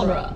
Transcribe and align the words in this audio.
genre. 0.00 0.34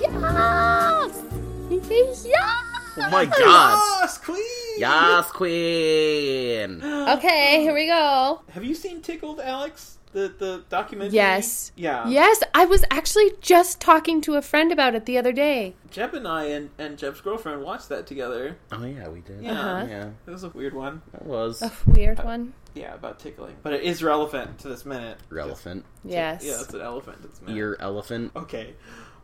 Yes! 0.00 2.26
yes! 2.26 2.64
Oh 2.96 3.08
my 3.10 3.24
god! 3.24 4.00
Yes, 4.02 4.18
Queen. 4.18 4.78
Yas, 4.78 5.30
queen! 5.32 6.82
Okay, 6.82 7.60
here 7.62 7.74
we 7.74 7.86
go. 7.86 8.40
Have 8.50 8.64
you 8.64 8.74
seen 8.74 9.00
Tickled, 9.02 9.40
Alex? 9.40 9.98
The 10.12 10.28
the 10.38 10.64
documentary. 10.68 11.14
Yes. 11.14 11.72
Yeah. 11.74 12.06
Yes, 12.08 12.42
I 12.54 12.66
was 12.66 12.84
actually 12.90 13.32
just 13.40 13.80
talking 13.80 14.20
to 14.22 14.34
a 14.34 14.42
friend 14.42 14.70
about 14.70 14.94
it 14.94 15.06
the 15.06 15.16
other 15.16 15.32
day. 15.32 15.74
Jeb 15.90 16.12
and 16.14 16.28
I 16.28 16.44
and, 16.44 16.70
and 16.78 16.98
Jeb's 16.98 17.20
girlfriend 17.22 17.62
watched 17.62 17.88
that 17.88 18.06
together. 18.06 18.56
Oh 18.70 18.84
yeah, 18.84 19.08
we 19.08 19.20
did. 19.20 19.42
Yeah. 19.42 19.52
Uh-huh. 19.52 19.86
Yeah, 19.88 20.10
It 20.26 20.30
was 20.30 20.44
a 20.44 20.50
weird 20.50 20.74
one. 20.74 21.00
that 21.12 21.24
was 21.24 21.62
A 21.62 21.72
weird 21.86 22.22
one. 22.22 22.52
Yeah, 22.74 22.94
about 22.94 23.18
tickling, 23.18 23.56
but 23.62 23.72
it 23.74 23.82
is 23.82 24.02
relevant 24.02 24.58
to 24.60 24.68
this 24.68 24.84
minute. 24.86 25.18
relevant. 25.30 25.84
Yes. 26.04 26.44
Yeah, 26.44 26.60
it's 26.60 26.72
an 26.74 26.80
elephant. 26.82 27.22
This 27.22 27.40
minute. 27.42 27.56
Ear 27.58 27.76
elephant. 27.80 28.32
Okay. 28.36 28.74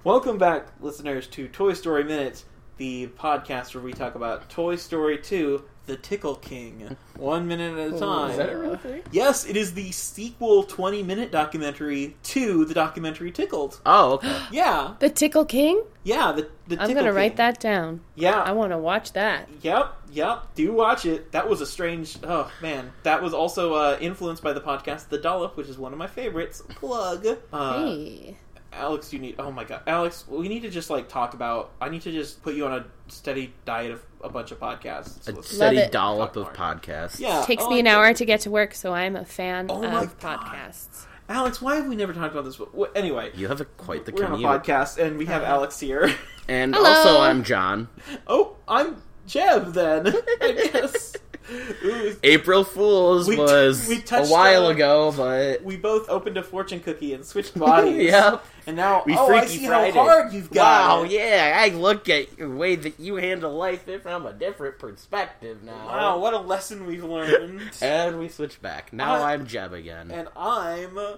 Welcome 0.04 0.38
back, 0.38 0.68
listeners, 0.80 1.26
to 1.28 1.48
Toy 1.48 1.72
Story 1.74 2.04
Minute, 2.04 2.44
the 2.78 3.08
podcast 3.18 3.74
where 3.74 3.82
we 3.82 3.92
talk 3.92 4.14
about 4.14 4.48
Toy 4.48 4.76
Story 4.76 5.18
2, 5.18 5.62
The 5.86 5.96
Tickle 5.96 6.36
King, 6.36 6.96
one 7.16 7.46
minute 7.48 7.76
at 7.76 7.94
a 7.96 7.98
time. 7.98 8.30
Is 8.30 8.36
that 8.36 8.50
a 8.50 8.56
real 8.56 8.76
thing? 8.76 9.02
Yes, 9.10 9.44
it 9.46 9.56
is 9.56 9.74
the 9.74 9.90
sequel 9.90 10.62
20 10.62 11.02
minute 11.02 11.30
documentary 11.32 12.16
to 12.24 12.64
the 12.64 12.74
documentary 12.74 13.30
Tickled. 13.32 13.80
Oh, 13.84 14.12
okay. 14.14 14.38
Yeah, 14.52 14.94
The 15.00 15.10
Tickle 15.10 15.44
King? 15.44 15.82
yeah, 16.04 16.32
the, 16.32 16.48
the 16.68 16.80
I'm 16.80 16.92
going 16.94 17.04
to 17.04 17.12
write 17.12 17.36
that 17.36 17.60
down. 17.60 18.00
Yeah. 18.14 18.40
I 18.40 18.52
want 18.52 18.72
to 18.72 18.78
watch 18.78 19.12
that. 19.12 19.48
Yep, 19.60 19.94
yep. 20.12 20.54
Do 20.54 20.72
watch 20.72 21.04
it. 21.04 21.32
That 21.32 21.48
was 21.48 21.60
a 21.60 21.66
strange. 21.66 22.16
Oh 22.22 22.50
man, 22.62 22.92
that 23.02 23.22
was 23.22 23.34
also 23.34 23.74
uh, 23.74 23.98
influenced 24.00 24.42
by 24.42 24.52
the 24.52 24.60
podcast 24.60 25.08
The 25.08 25.18
Dollop, 25.18 25.56
which 25.56 25.68
is 25.68 25.76
one 25.78 25.92
of 25.92 25.98
my 25.98 26.06
favorites. 26.06 26.62
Plug. 26.68 27.26
Uh, 27.52 27.84
hey. 27.84 28.36
Alex, 28.72 29.12
you 29.12 29.18
need. 29.18 29.36
Oh 29.38 29.50
my 29.50 29.64
god, 29.64 29.82
Alex, 29.86 30.24
we 30.28 30.48
need 30.48 30.60
to 30.62 30.70
just 30.70 30.90
like 30.90 31.08
talk 31.08 31.34
about. 31.34 31.70
I 31.80 31.88
need 31.88 32.02
to 32.02 32.12
just 32.12 32.42
put 32.42 32.54
you 32.54 32.66
on 32.66 32.72
a 32.72 32.84
steady 33.10 33.52
diet 33.64 33.92
of 33.92 34.02
a 34.22 34.28
bunch 34.28 34.50
of 34.52 34.60
podcasts. 34.60 35.26
A 35.28 35.32
Let's- 35.32 35.50
steady 35.50 35.88
dollop 35.90 36.36
of 36.36 36.52
podcasts. 36.52 37.18
Yeah, 37.18 37.42
Takes 37.46 37.64
oh 37.64 37.70
me 37.70 37.78
an 37.80 37.86
God. 37.86 37.92
hour 37.94 38.14
to 38.14 38.24
get 38.24 38.40
to 38.40 38.50
work, 38.50 38.74
so 38.74 38.92
I'm 38.92 39.16
a 39.16 39.24
fan 39.24 39.66
Oh 39.70 39.82
of 39.84 40.18
podcasts. 40.18 41.06
Alex, 41.30 41.60
why 41.60 41.76
have 41.76 41.86
we 41.86 41.94
never 41.96 42.12
talked 42.12 42.32
about 42.32 42.44
this? 42.44 42.56
Wh- 42.56 42.86
Anyway, 42.94 43.30
You 43.34 43.48
have 43.48 43.60
a, 43.60 43.64
quite 43.66 44.06
the 44.06 44.12
we're 44.12 44.24
on 44.24 44.32
a 44.32 44.36
podcast 44.48 44.96
and 44.98 45.18
we 45.18 45.26
have. 45.26 45.42
Alex 45.42 45.78
here. 45.78 46.14
And 46.48 46.74
Hello. 46.74 46.88
also, 46.88 47.20
I'm 47.20 47.44
John. 47.44 47.88
oh, 48.26 48.56
I'm 48.66 49.02
Jeb 49.26 49.74
then. 49.74 50.06
I 50.40 50.70
guess. 50.72 51.14
Ooh, 51.50 52.16
April 52.22 52.64
Fools 52.64 53.26
We 53.28 53.36
was 53.36 53.88
we 53.88 54.02
a 54.12 54.26
while 54.26 54.66
on- 54.66 54.72
ago, 54.74 55.12
but 55.16 55.62
we 55.62 55.76
both 55.76 56.08
opened 56.08 56.36
a 56.36 56.42
fortune 56.42 56.80
cookie 56.80 57.14
and 57.14 57.24
switched 57.24 57.58
bodies. 57.58 58.04
yep. 58.10 58.44
And 58.66 58.76
now, 58.76 59.02
We 59.06 59.16
oh, 59.16 59.26
I 59.34 59.40
Freaky 59.40 59.58
see 59.60 59.66
Friday. 59.66 59.92
how 59.96 60.04
hard 60.04 60.32
you've 60.32 60.50
got. 60.50 60.98
Wow, 60.98 61.04
it. 61.04 61.12
yeah, 61.12 61.58
I 61.64 61.68
look 61.70 62.08
at 62.10 62.36
the 62.36 62.48
way 62.50 62.76
that 62.76 63.00
you 63.00 63.16
handle 63.16 63.54
life 63.54 63.86
from 64.02 64.26
a 64.26 64.32
different 64.32 64.78
perspective 64.78 65.62
now. 65.62 65.86
Wow, 65.86 66.18
what 66.18 66.34
a 66.34 66.38
lesson 66.38 66.86
we've 66.86 67.04
learned. 67.04 67.62
And 67.82 68.18
we 68.18 68.28
switch 68.28 68.60
back. 68.60 68.92
Now 68.92 69.14
I- 69.14 69.32
I'm 69.32 69.46
Jeb 69.46 69.72
again. 69.72 70.10
and 70.10 70.28
I'm 70.36 70.98
uh, 70.98 71.14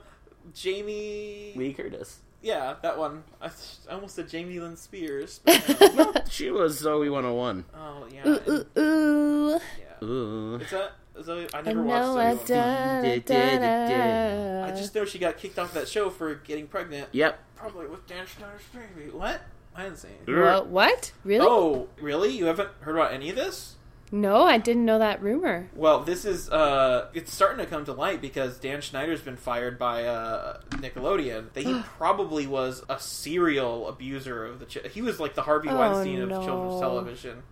Jamie. 0.54 1.52
Lee 1.56 1.72
Curtis. 1.72 2.20
Yeah, 2.42 2.76
that 2.82 2.96
one. 2.96 3.24
I, 3.40 3.48
th- 3.48 3.58
I 3.90 3.94
almost 3.94 4.14
said 4.14 4.28
Jamie 4.28 4.58
Lynn 4.60 4.76
Spears. 4.76 5.40
but 5.44 5.94
no. 5.94 6.12
She 6.30 6.50
was 6.50 6.78
Zoe 6.78 7.10
101. 7.10 7.64
oh 7.74 8.06
yeah. 8.12 8.26
Ooh, 8.28 8.38
and- 8.46 8.66
ooh, 8.78 8.80
ooh. 8.80 9.50
yeah. 9.78 9.84
Ooh. 10.02 10.56
Is 10.56 10.70
that? 10.70 10.92
Is 11.16 11.26
that 11.26 11.50
I 11.54 11.58
I 11.58 11.62
never 11.62 11.82
know 11.82 12.14
watched 12.14 12.50
I 12.50 12.54
Zoe 12.54 12.56
101. 12.56 13.22
da, 13.26 13.58
da, 13.58 13.58
da. 13.58 14.64
I 14.66 14.70
just 14.76 14.94
know 14.94 15.04
she 15.04 15.18
got 15.18 15.36
kicked 15.38 15.58
off 15.58 15.74
that 15.74 15.88
show 15.88 16.08
for 16.10 16.34
getting 16.36 16.66
pregnant. 16.66 17.08
Yep. 17.12 17.38
Probably 17.56 17.86
with 17.86 18.06
Dan 18.06 18.24
Schneider's 18.26 18.62
baby. 18.72 19.10
What? 19.10 19.40
I 19.74 19.84
didn't 19.84 19.98
say 19.98 20.08
anything. 20.26 20.40
What? 20.42 20.66
what? 20.68 21.12
Really? 21.24 21.46
Oh, 21.48 21.88
really? 22.00 22.30
You 22.30 22.46
haven't 22.46 22.70
heard 22.80 22.96
about 22.96 23.12
any 23.12 23.30
of 23.30 23.36
this? 23.36 23.76
No, 24.12 24.42
I 24.42 24.58
didn't 24.58 24.84
know 24.84 24.98
that 24.98 25.22
rumor. 25.22 25.68
Well, 25.74 26.00
this 26.00 26.24
is 26.24 26.50
uh 26.50 27.08
it's 27.14 27.32
starting 27.32 27.64
to 27.64 27.70
come 27.70 27.84
to 27.84 27.92
light 27.92 28.20
because 28.20 28.58
Dan 28.58 28.80
Schneider's 28.80 29.20
been 29.20 29.36
fired 29.36 29.78
by 29.78 30.04
uh 30.04 30.60
Nickelodeon. 30.70 31.52
That 31.52 31.64
he 31.64 31.80
probably 31.96 32.46
was 32.46 32.82
a 32.88 32.98
serial 32.98 33.88
abuser 33.88 34.44
of 34.44 34.58
the 34.58 34.66
ch- 34.66 34.78
he 34.92 35.00
was 35.02 35.20
like 35.20 35.34
the 35.36 35.42
Harvey 35.42 35.68
Oh, 35.68 35.76
Weinstein 35.78 36.22
of 36.22 36.28
no. 36.28 36.44
children's 36.44 36.80
television. 36.80 37.42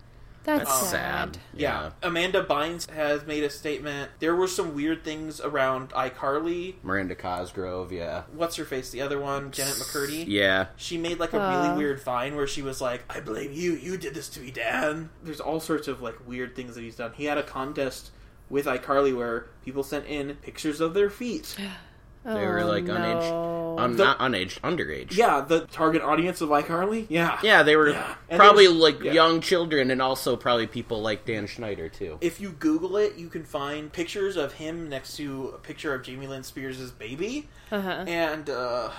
That's, 0.57 0.69
That's 0.69 0.89
sad. 0.89 1.35
sad. 1.35 1.37
Yeah. 1.53 1.91
Amanda 2.01 2.43
Bynes 2.43 2.89
has 2.89 3.25
made 3.25 3.43
a 3.43 3.49
statement. 3.49 4.11
There 4.19 4.35
were 4.35 4.47
some 4.47 4.73
weird 4.73 5.03
things 5.03 5.39
around 5.39 5.89
iCarly. 5.91 6.75
Miranda 6.81 7.13
Cosgrove, 7.15 7.91
yeah. 7.91 8.23
What's 8.33 8.55
her 8.55 8.65
face? 8.65 8.89
The 8.89 9.01
other 9.01 9.19
one, 9.19 9.51
Janet 9.51 9.75
McCurdy. 9.75 10.25
Yeah. 10.27 10.67
She 10.75 10.97
made 10.97 11.19
like 11.19 11.33
a 11.33 11.41
Uh. 11.41 11.49
really 11.67 11.77
weird 11.77 12.01
vine 12.01 12.35
where 12.35 12.47
she 12.47 12.61
was 12.61 12.81
like, 12.81 13.03
"I 13.09 13.19
blame 13.19 13.51
you. 13.53 13.73
You 13.73 13.97
did 13.97 14.13
this 14.15 14.27
to 14.29 14.39
me, 14.39 14.49
Dan." 14.51 15.09
There's 15.23 15.39
all 15.39 15.59
sorts 15.59 15.87
of 15.87 16.01
like 16.01 16.15
weird 16.27 16.55
things 16.55 16.75
that 16.75 16.81
he's 16.81 16.95
done. 16.95 17.13
He 17.15 17.25
had 17.25 17.37
a 17.37 17.43
contest 17.43 18.11
with 18.49 18.65
iCarly 18.65 19.15
where 19.15 19.47
people 19.63 19.83
sent 19.83 20.07
in 20.07 20.35
pictures 20.41 20.81
of 20.81 20.93
their 20.95 21.09
feet. 21.09 21.55
They 22.25 22.45
were, 22.45 22.59
Oh, 22.59 22.67
like, 22.67 22.83
no. 22.83 22.95
unaged. 22.95 23.79
Um, 23.79 23.95
The- 23.95 24.03
not 24.03 24.19
unaged, 24.19 24.59
underage. 24.61 25.15
Yeah, 25.15 25.39
the 25.39 25.61
target 25.67 26.01
audience 26.01 26.41
of 26.41 26.49
iCarly. 26.49 27.05
Yeah. 27.09 27.39
Yeah, 27.41 27.63
they 27.63 27.77
were 27.77 27.91
Yeah. 27.91 28.15
Probably 28.35 28.67
was- 28.67 28.75
like 28.77 29.01
yeah. 29.01 29.13
young 29.13 29.39
children 29.39 29.89
and 29.89 30.01
also 30.01 30.35
probably 30.35 30.67
people 30.67 31.01
like 31.01 31.25
Dan 31.25 31.47
Schneider, 31.47 31.87
too. 31.87 32.17
If 32.19 32.41
you 32.41 32.49
Google 32.49 32.97
it, 32.97 33.15
you 33.15 33.29
can 33.29 33.45
find 33.45 33.91
pictures 33.91 34.35
of 34.35 34.53
him 34.53 34.89
next 34.89 35.15
to 35.15 35.53
a 35.55 35.59
picture 35.59 35.93
of 35.93 36.01
Jamie 36.03 36.27
Lynn 36.27 36.43
Spears' 36.43 36.91
baby, 36.91 37.47
Uh-huh. 37.71 38.03
and 38.05 38.49
uh, 38.49 38.89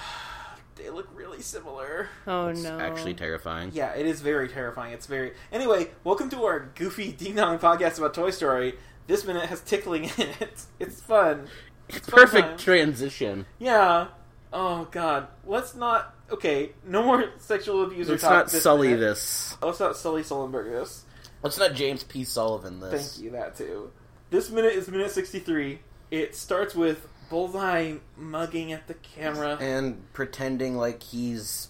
they 0.77 0.89
look 0.89 1.09
really 1.15 1.43
similar. 1.43 2.09
Oh 2.27 2.49
It's 2.49 2.63
no. 2.63 2.79
actually 2.79 3.13
terrifying. 3.15 3.71
Yeah, 3.75 3.93
it 3.93 4.07
is 4.07 4.23
very 4.23 4.49
terrifying. 4.49 4.95
It's 4.95 5.07
very. 5.07 5.33
Anyway, 5.53 5.91
welcome 6.05 6.31
to 6.31 6.45
our 6.45 6.71
goofy 6.75 7.13
ding 7.13 7.35
dong 7.35 7.59
podcast 7.59 7.99
about 7.99 8.15
Toy 8.15 8.31
Story. 8.31 8.77
This 9.09 9.27
minute 9.27 9.47
has 9.47 9.61
tickling 9.61 10.05
in 10.05 10.11
it. 10.41 10.63
It's 10.79 11.01
fun. 11.03 11.49
It's 11.97 12.09
Perfect 12.09 12.49
times. 12.49 12.63
transition. 12.65 13.47
Yeah. 13.59 14.09
Oh 14.53 14.89
God. 14.91 15.29
Let's 15.47 15.75
not. 15.75 16.15
Okay. 16.31 16.71
No 16.87 17.03
more 17.05 17.25
sexual 17.39 17.85
abuse. 17.85 18.09
Let's 18.09 18.23
talk 18.23 18.31
not 18.33 18.49
this 18.51 18.63
sully 18.63 18.89
minute. 18.89 19.01
this. 19.01 19.57
Let's 19.63 19.81
not 19.81 19.97
sully 19.97 20.23
Sullenberg 20.23 20.71
this. 20.71 21.05
Let's 21.43 21.59
not 21.59 21.75
James 21.75 22.03
P. 22.05 22.25
Sullivan 22.25 22.81
this. 22.81 23.15
Thank 23.15 23.25
you. 23.25 23.31
That 23.33 23.57
too. 23.57 23.91
This 24.31 24.51
minute 24.51 24.73
is 24.75 24.89
minute 24.89 25.11
sixty-three. 25.11 25.81
It 26.11 26.35
starts 26.35 26.75
with 26.75 27.07
Bullseye 27.31 27.95
mugging 28.17 28.73
at 28.73 28.89
the 28.89 28.95
camera, 28.95 29.57
And 29.61 30.13
pretending 30.13 30.77
like 30.77 31.03
he's 31.03 31.69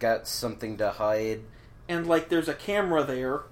got 0.00 0.26
something 0.26 0.78
to 0.78 0.90
hide. 0.90 1.40
and 1.88 2.06
like 2.08 2.28
there's 2.28 2.48
a 2.48 2.54
camera 2.54 3.04
there. 3.04 3.42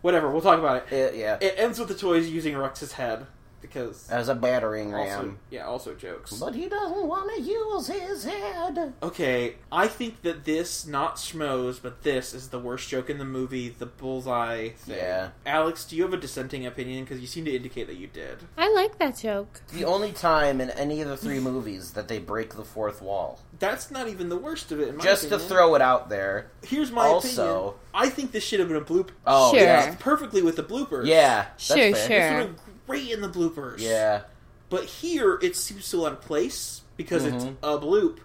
Whatever. 0.00 0.30
We'll 0.30 0.40
talk 0.40 0.58
about 0.58 0.90
it. 0.90 0.92
It, 0.94 1.14
yeah. 1.16 1.36
It 1.42 1.54
ends 1.58 1.78
with 1.78 1.88
the 1.88 1.94
toys 1.94 2.28
using 2.30 2.56
Rex's 2.56 2.92
head 2.92 3.26
because 3.60 4.08
As 4.10 4.28
a 4.28 4.34
battering 4.34 4.94
also 4.94 5.16
ram. 5.18 5.38
yeah, 5.50 5.66
also 5.66 5.94
jokes. 5.94 6.32
But 6.38 6.54
he 6.54 6.68
doesn't 6.68 7.06
want 7.06 7.34
to 7.36 7.42
use 7.42 7.86
his 7.88 8.24
head. 8.24 8.92
Okay, 9.02 9.56
I 9.70 9.86
think 9.88 10.22
that 10.22 10.44
this, 10.44 10.86
not 10.86 11.16
schmoes, 11.16 11.80
but 11.82 12.02
this 12.02 12.32
is 12.34 12.48
the 12.48 12.58
worst 12.58 12.88
joke 12.88 13.10
in 13.10 13.18
the 13.18 13.24
movie, 13.24 13.68
the 13.68 13.86
bullseye 13.86 14.70
thing. 14.70 14.96
Yeah. 14.96 15.30
Alex, 15.46 15.84
do 15.84 15.96
you 15.96 16.02
have 16.02 16.12
a 16.12 16.16
dissenting 16.16 16.66
opinion? 16.66 17.04
Because 17.04 17.20
you 17.20 17.26
seem 17.26 17.44
to 17.44 17.54
indicate 17.54 17.86
that 17.86 17.96
you 17.96 18.06
did. 18.06 18.38
I 18.56 18.72
like 18.72 18.98
that 18.98 19.18
joke. 19.18 19.60
The 19.72 19.84
only 19.84 20.12
time 20.12 20.60
in 20.60 20.70
any 20.70 21.00
of 21.00 21.08
the 21.08 21.16
three 21.16 21.40
movies 21.40 21.92
that 21.92 22.08
they 22.08 22.18
break 22.18 22.54
the 22.54 22.64
fourth 22.64 23.02
wall. 23.02 23.40
That's 23.58 23.90
not 23.90 24.08
even 24.08 24.28
the 24.30 24.36
worst 24.38 24.72
of 24.72 24.80
it. 24.80 24.88
In 24.88 24.96
my 24.96 25.04
Just 25.04 25.28
to 25.28 25.38
throw 25.38 25.74
it 25.74 25.82
out 25.82 26.08
there. 26.08 26.50
Here's 26.62 26.90
my 26.90 27.06
Also- 27.06 27.42
opinion. 27.58 27.74
I 27.92 28.08
think 28.08 28.30
this 28.32 28.44
should 28.44 28.60
have 28.60 28.68
been 28.68 28.76
a 28.76 28.80
blooper. 28.80 29.10
Oh, 29.26 29.50
Sure. 29.52 29.60
yeah. 29.60 29.94
perfectly 29.98 30.42
with 30.42 30.56
the 30.56 30.62
bloopers. 30.62 31.06
Yeah. 31.06 31.46
that's 31.46 31.64
Sure, 31.64 31.94
fair. 31.94 32.42
Sure. 32.42 32.50
Would 32.90 32.98
have 32.98 33.08
been 33.08 33.20
great 33.20 33.36
in 33.36 33.50
the 33.52 33.60
bloopers. 33.60 33.78
Yeah. 33.78 34.22
But 34.68 34.84
here, 34.84 35.38
it 35.42 35.56
seems 35.56 35.84
so 35.84 36.06
out 36.06 36.12
of 36.12 36.20
place 36.20 36.82
because 36.96 37.24
it's 37.24 37.44
Mhm. 37.44 37.56
a 37.62 37.78
bloop. 37.78 38.18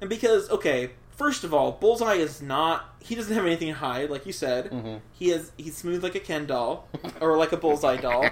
And 0.00 0.08
because, 0.08 0.48
okay, 0.50 0.92
first 1.10 1.44
of 1.44 1.52
all, 1.52 1.72
Bullseye 1.72 2.14
is 2.14 2.40
not. 2.40 2.94
He 3.00 3.14
doesn't 3.14 3.34
have 3.34 3.44
anything 3.44 3.68
to 3.68 3.74
hide, 3.74 4.08
like 4.10 4.24
you 4.26 4.32
said. 4.32 4.70
Mhm. 4.70 5.00
He 5.12 5.30
is 5.30 5.52
he's 5.56 5.76
smooth 5.76 6.02
like 6.02 6.14
a 6.14 6.20
Ken 6.20 6.46
doll, 6.46 6.88
or 7.20 7.36
like 7.36 7.52
a 7.52 7.56
Bullseye 7.56 7.96
doll 7.98 8.24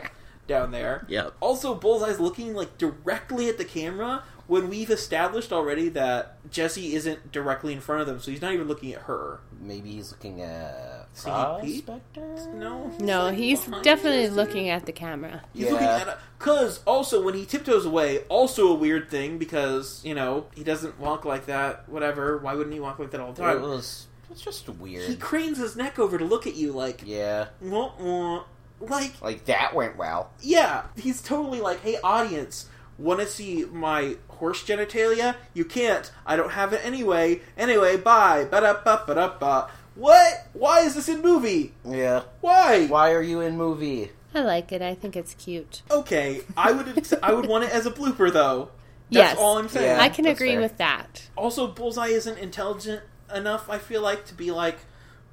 down 0.48 0.70
there. 0.70 1.04
Yep. 1.08 1.34
Also, 1.40 1.74
Bullseye's 1.74 2.18
looking 2.18 2.54
like 2.54 2.76
directly 2.78 3.48
at 3.48 3.58
the 3.58 3.64
camera 3.64 4.24
when 4.46 4.68
we've 4.68 4.90
established 4.90 5.52
already 5.52 5.88
that 5.90 6.38
Jesse 6.50 6.94
isn't 6.96 7.30
directly 7.30 7.72
in 7.72 7.80
front 7.80 8.00
of 8.00 8.06
them, 8.08 8.18
so 8.20 8.30
he's 8.32 8.42
not 8.42 8.52
even 8.52 8.66
looking 8.66 8.92
at 8.92 9.02
her. 9.02 9.40
Maybe 9.60 9.92
he's 9.92 10.10
looking 10.10 10.40
at? 10.42 10.99
Prospector? 11.14 12.48
No, 12.54 12.90
No, 13.00 13.24
like 13.26 13.34
he's 13.36 13.64
definitely 13.82 14.22
Jesse. 14.24 14.34
looking 14.34 14.68
at 14.70 14.86
the 14.86 14.92
camera. 14.92 15.42
He's 15.52 15.66
Yeah. 15.66 15.72
looking 15.72 15.86
at 15.86 16.18
because 16.38 16.80
also 16.86 17.22
when 17.22 17.34
he 17.34 17.44
tiptoes 17.44 17.84
away, 17.84 18.20
also 18.28 18.68
a 18.68 18.74
weird 18.74 19.10
thing 19.10 19.36
because 19.38 20.00
you 20.04 20.14
know 20.14 20.46
he 20.54 20.64
doesn't 20.64 20.98
walk 20.98 21.24
like 21.24 21.46
that. 21.46 21.88
Whatever. 21.88 22.38
Why 22.38 22.54
wouldn't 22.54 22.72
he 22.74 22.80
walk 22.80 22.98
like 22.98 23.10
that 23.10 23.20
all 23.20 23.32
the 23.32 23.42
time? 23.42 23.56
It 23.58 23.60
was. 23.62 24.06
It's 24.30 24.40
just 24.42 24.68
weird. 24.68 25.08
He 25.08 25.16
cranes 25.16 25.58
his 25.58 25.74
neck 25.76 25.98
over 25.98 26.16
to 26.16 26.24
look 26.24 26.46
at 26.46 26.54
you 26.54 26.72
like, 26.72 27.02
Yeah. 27.04 27.46
wah, 27.60 27.90
wah. 27.98 28.44
like 28.80 29.20
Like 29.20 29.44
that 29.46 29.74
went 29.74 29.96
well. 29.98 30.30
yeah, 30.40 30.84
he's 30.96 31.20
totally 31.20 31.60
like, 31.60 31.80
hey, 31.82 31.98
audience, 32.02 32.66
want 32.96 33.18
to 33.20 33.26
see 33.26 33.66
my 33.70 34.16
horse 34.28 34.62
genitalia? 34.62 35.34
You 35.52 35.64
can't. 35.66 36.10
I 36.24 36.36
don't 36.36 36.52
have 36.52 36.72
it 36.72 36.80
anyway. 36.84 37.40
Anyway, 37.58 37.96
bye. 37.96 38.44
Ba 38.50 38.60
da 38.60 38.74
ba 38.82 39.02
ba 39.06 39.14
da 39.16 39.28
ba. 39.38 39.68
What? 40.00 40.46
Why 40.54 40.80
is 40.80 40.94
this 40.94 41.08
in 41.10 41.20
movie? 41.20 41.74
Yeah. 41.86 42.22
Why? 42.40 42.86
Why 42.86 43.12
are 43.12 43.20
you 43.22 43.40
in 43.42 43.58
movie? 43.58 44.10
I 44.34 44.40
like 44.40 44.72
it. 44.72 44.80
I 44.80 44.94
think 44.94 45.14
it's 45.14 45.34
cute. 45.34 45.82
Okay, 45.90 46.40
I 46.56 46.72
would 46.72 47.06
I 47.22 47.34
would 47.34 47.46
want 47.46 47.64
it 47.64 47.70
as 47.70 47.84
a 47.84 47.90
blooper 47.90 48.32
though. 48.32 48.70
That's 49.10 49.32
Yes. 49.32 49.36
all 49.38 49.58
I'm 49.58 49.68
saying. 49.68 49.96
Yeah. 49.98 50.02
I 50.02 50.08
can 50.08 50.24
agree 50.26 50.52
fair. 50.52 50.60
with 50.60 50.78
that. 50.78 51.28
Also, 51.36 51.66
Bullseye 51.66 52.06
isn't 52.08 52.38
intelligent 52.38 53.02
enough. 53.34 53.68
I 53.68 53.76
feel 53.78 54.00
like 54.00 54.24
to 54.26 54.34
be 54.34 54.50
like, 54.52 54.78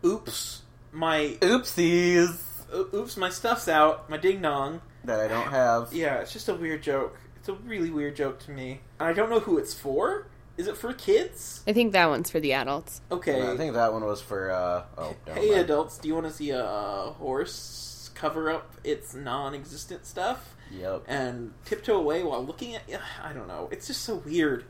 oops, 0.03 0.63
my 0.91 1.37
Oopsies. 1.41 2.37
oops, 2.93 3.15
my 3.15 3.29
stuff's 3.29 3.67
out, 3.69 4.09
my 4.09 4.17
ding 4.17 4.41
dong. 4.41 4.81
That 5.05 5.19
I 5.21 5.27
don't 5.29 5.47
have. 5.49 5.93
Yeah, 5.93 6.19
it's 6.19 6.33
just 6.33 6.49
a 6.49 6.55
weird 6.55 6.83
joke. 6.83 7.17
It's 7.37 7.47
a 7.47 7.53
really 7.53 7.91
weird 7.91 8.15
joke 8.17 8.39
to 8.45 8.51
me. 8.51 8.81
And 8.99 9.07
I 9.07 9.13
don't 9.13 9.29
know 9.29 9.39
who 9.39 9.57
it's 9.57 9.73
for. 9.73 10.27
Is 10.57 10.67
it 10.67 10.75
for 10.75 10.91
kids? 10.93 11.63
I 11.67 11.73
think 11.73 11.93
that 11.93 12.09
one's 12.09 12.29
for 12.31 12.39
the 12.39 12.53
adults. 12.53 13.01
Okay. 13.11 13.47
I 13.47 13.55
think 13.55 13.73
that 13.75 13.93
one 13.93 14.03
was 14.03 14.21
for. 14.21 14.51
uh 14.51 14.83
Oh, 14.97 15.15
never 15.27 15.39
hey, 15.39 15.49
mind. 15.51 15.61
adults, 15.61 15.97
do 15.99 16.07
you 16.07 16.15
want 16.15 16.25
to 16.27 16.33
see 16.33 16.49
a 16.49 17.13
horse 17.17 18.09
cover 18.15 18.49
up 18.49 18.73
its 18.83 19.13
non-existent 19.13 20.05
stuff 20.05 20.55
Yep. 20.71 21.03
and 21.07 21.53
tiptoe 21.65 21.97
away 21.97 22.23
while 22.23 22.43
looking 22.43 22.73
at? 22.75 22.81
I 23.23 23.33
don't 23.33 23.47
know. 23.47 23.69
It's 23.71 23.85
just 23.87 24.01
so 24.01 24.15
weird. 24.15 24.65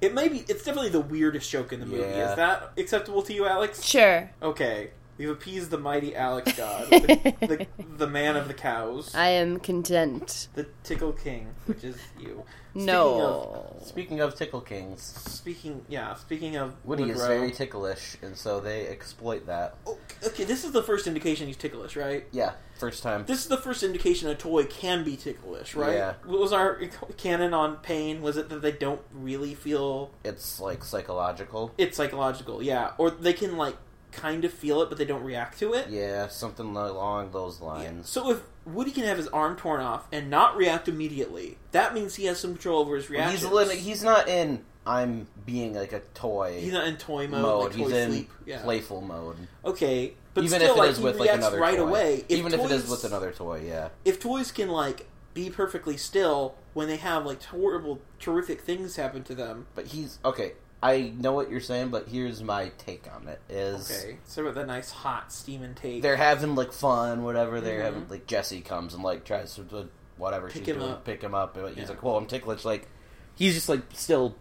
It 0.00 0.14
may 0.14 0.28
be. 0.28 0.38
It's 0.48 0.62
definitely 0.64 0.90
the 0.90 1.00
weirdest 1.00 1.50
joke 1.50 1.72
in 1.72 1.80
the 1.80 1.86
movie. 1.86 2.02
Yeah. 2.02 2.30
Is 2.30 2.36
that 2.36 2.72
acceptable 2.76 3.22
to 3.22 3.32
you, 3.32 3.46
Alex? 3.46 3.82
Sure. 3.84 4.30
Okay. 4.42 4.90
We've 5.18 5.30
appeased 5.30 5.70
the 5.70 5.78
mighty 5.78 6.14
Alex 6.14 6.52
God, 6.56 6.88
the, 6.90 7.34
the, 7.40 7.66
the 7.96 8.06
man 8.06 8.36
of 8.36 8.46
the 8.48 8.54
cows, 8.54 9.14
I 9.14 9.28
am 9.30 9.58
content. 9.58 10.48
the 10.54 10.66
Tickle 10.84 11.12
King, 11.12 11.48
which 11.66 11.82
is 11.84 11.96
you. 12.18 12.44
Speaking 12.70 12.86
No. 12.86 13.76
Speaking 13.82 14.20
of 14.20 14.36
Tickle 14.36 14.60
Kings, 14.60 15.02
Speaking, 15.02 15.84
yeah. 15.88 16.14
Speaking 16.14 16.54
of 16.56 16.74
Woody 16.84 17.04
is 17.04 17.16
Woodrow- 17.16 17.26
very 17.26 17.50
ticklish, 17.50 18.16
and 18.22 18.36
so 18.36 18.60
they 18.60 18.86
exploit 18.86 19.46
that. 19.46 19.74
Oh, 19.86 19.98
okay, 20.24 20.44
this 20.44 20.64
is 20.64 20.70
the 20.70 20.82
first 20.84 21.06
indication 21.08 21.48
he's 21.48 21.56
ticklish, 21.56 21.96
right? 21.96 22.24
Yeah, 22.30 22.52
first 22.78 23.02
time. 23.02 23.24
This 23.26 23.40
is 23.40 23.48
the 23.48 23.56
first 23.56 23.82
indication 23.82 24.28
a 24.28 24.36
toy 24.36 24.64
can 24.66 25.02
be 25.02 25.16
ticklish, 25.16 25.74
right? 25.74 25.94
Yeah. 25.94 26.14
What 26.24 26.38
was 26.38 26.52
our 26.52 26.80
canon 27.16 27.52
on 27.54 27.76
pain? 27.78 28.22
Was 28.22 28.36
it 28.36 28.48
that 28.50 28.62
they 28.62 28.72
don't 28.72 29.00
really 29.12 29.54
feel 29.56 30.12
It's 30.22 30.60
like 30.60 30.84
psychological. 30.84 31.72
it's 31.78 31.96
psychological? 31.96 32.62
Yeah, 32.62 32.92
or 32.98 33.10
they 33.10 33.32
can 33.32 33.56
like 33.56 33.76
kind 34.12 34.44
of 34.44 34.52
feel 34.52 34.80
it, 34.82 34.88
but 34.88 34.98
they 34.98 35.04
don't 35.04 35.22
react 35.22 35.58
to 35.60 35.74
it. 35.74 35.88
Yeah, 35.90 36.28
something 36.28 36.66
along 36.76 37.30
those 37.32 37.58
Yeah. 37.60 37.66
lines. 37.66 38.08
So 38.08 38.30
if 38.30 38.40
Woody 38.64 38.90
can 38.90 39.04
have 39.04 39.16
his 39.18 39.28
arm 39.28 39.56
torn 39.56 39.80
off 39.80 40.06
and 40.12 40.28
not 40.30 40.56
react 40.56 40.88
immediately, 40.88 41.58
that 41.72 41.94
means 41.94 42.14
he 42.16 42.24
has 42.26 42.38
some 42.38 42.52
control 42.52 42.80
over 42.80 42.96
his 42.96 43.08
Well, 43.10 43.30
he's 43.30 43.44
lit- 43.44 43.78
he's 43.78 44.02
not 44.02 44.28
in 44.28 44.64
I'm 44.86 45.28
being 45.44 45.74
like 45.74 45.92
a 45.92 46.00
toy 46.14 46.60
He's 46.60 46.72
not 46.72 46.86
in 46.86 46.96
toy 46.96 47.26
mode. 47.28 47.42
mode. 47.42 47.64
like 47.64 47.74
he's 47.74 47.88
toy 47.90 47.96
in 47.96 48.10
sleep. 48.10 48.30
Yeah. 48.46 48.62
playful 48.62 49.02
mode. 49.02 49.36
Okay, 49.62 50.14
but 50.32 50.44
Even 50.44 50.60
still, 50.60 50.70
if 50.72 50.76
it 50.76 50.80
like, 50.80 50.90
is 50.90 50.96
he 50.98 51.04
with 51.04 51.16
like 51.18 51.26
reacts 51.26 51.38
another 51.46 51.60
right 51.60 51.76
toy. 51.76 51.82
away. 51.86 52.14
If 52.28 52.38
Even 52.38 52.54
if 52.54 52.60
it 52.60 52.70
is 52.70 52.88
with 52.88 53.04
another 53.04 53.30
toy, 53.32 53.62
yeah. 53.66 53.88
if 54.06 54.18
toys 54.18 54.50
can 54.50 54.68
like 54.70 55.06
be 55.34 55.50
perfectly 55.50 55.98
still 55.98 56.54
when 56.72 56.88
they 56.88 56.96
have 56.96 57.26
like 57.26 57.42
horrible, 57.44 58.00
terrific 58.18 58.62
things 58.62 58.96
happen 58.96 59.22
to 59.24 59.34
them. 59.34 59.66
But 59.74 59.88
he's 59.88 60.18
okay. 60.24 60.52
I 60.82 61.12
know 61.18 61.32
what 61.32 61.50
you're 61.50 61.60
saying, 61.60 61.88
but 61.88 62.06
here's 62.08 62.42
my 62.42 62.70
take 62.78 63.06
on 63.12 63.26
it: 63.28 63.40
is 63.48 63.90
Okay, 63.90 64.18
so 64.26 64.42
about 64.42 64.54
that 64.54 64.66
nice 64.68 64.90
hot 64.90 65.32
steaming 65.32 65.74
take. 65.74 66.02
they're 66.02 66.16
having 66.16 66.54
like 66.54 66.72
fun, 66.72 67.24
whatever. 67.24 67.60
They're 67.60 67.80
Mhm. 67.80 67.84
having 67.84 68.08
like 68.08 68.26
Jesse 68.28 68.60
comes 68.60 68.94
and 68.94 69.02
like 69.02 69.24
tries 69.24 69.54
to 69.56 69.62
do 69.62 69.88
whatever 70.16 70.48
Pick 70.48 70.58
she's 70.64 70.68
him 70.68 70.78
doing, 70.78 70.90
up. 70.92 71.04
pick 71.04 71.20
him 71.22 71.34
up. 71.34 71.54
But 71.54 71.70
he's 71.70 71.78
Yeah. 71.84 71.88
like, 71.90 72.02
"Well, 72.02 72.16
I'm 72.16 72.26
ticklish." 72.26 72.64
Like 72.64 72.86
he's 73.34 73.54
just 73.54 73.68
like 73.68 73.82
still 73.94 74.36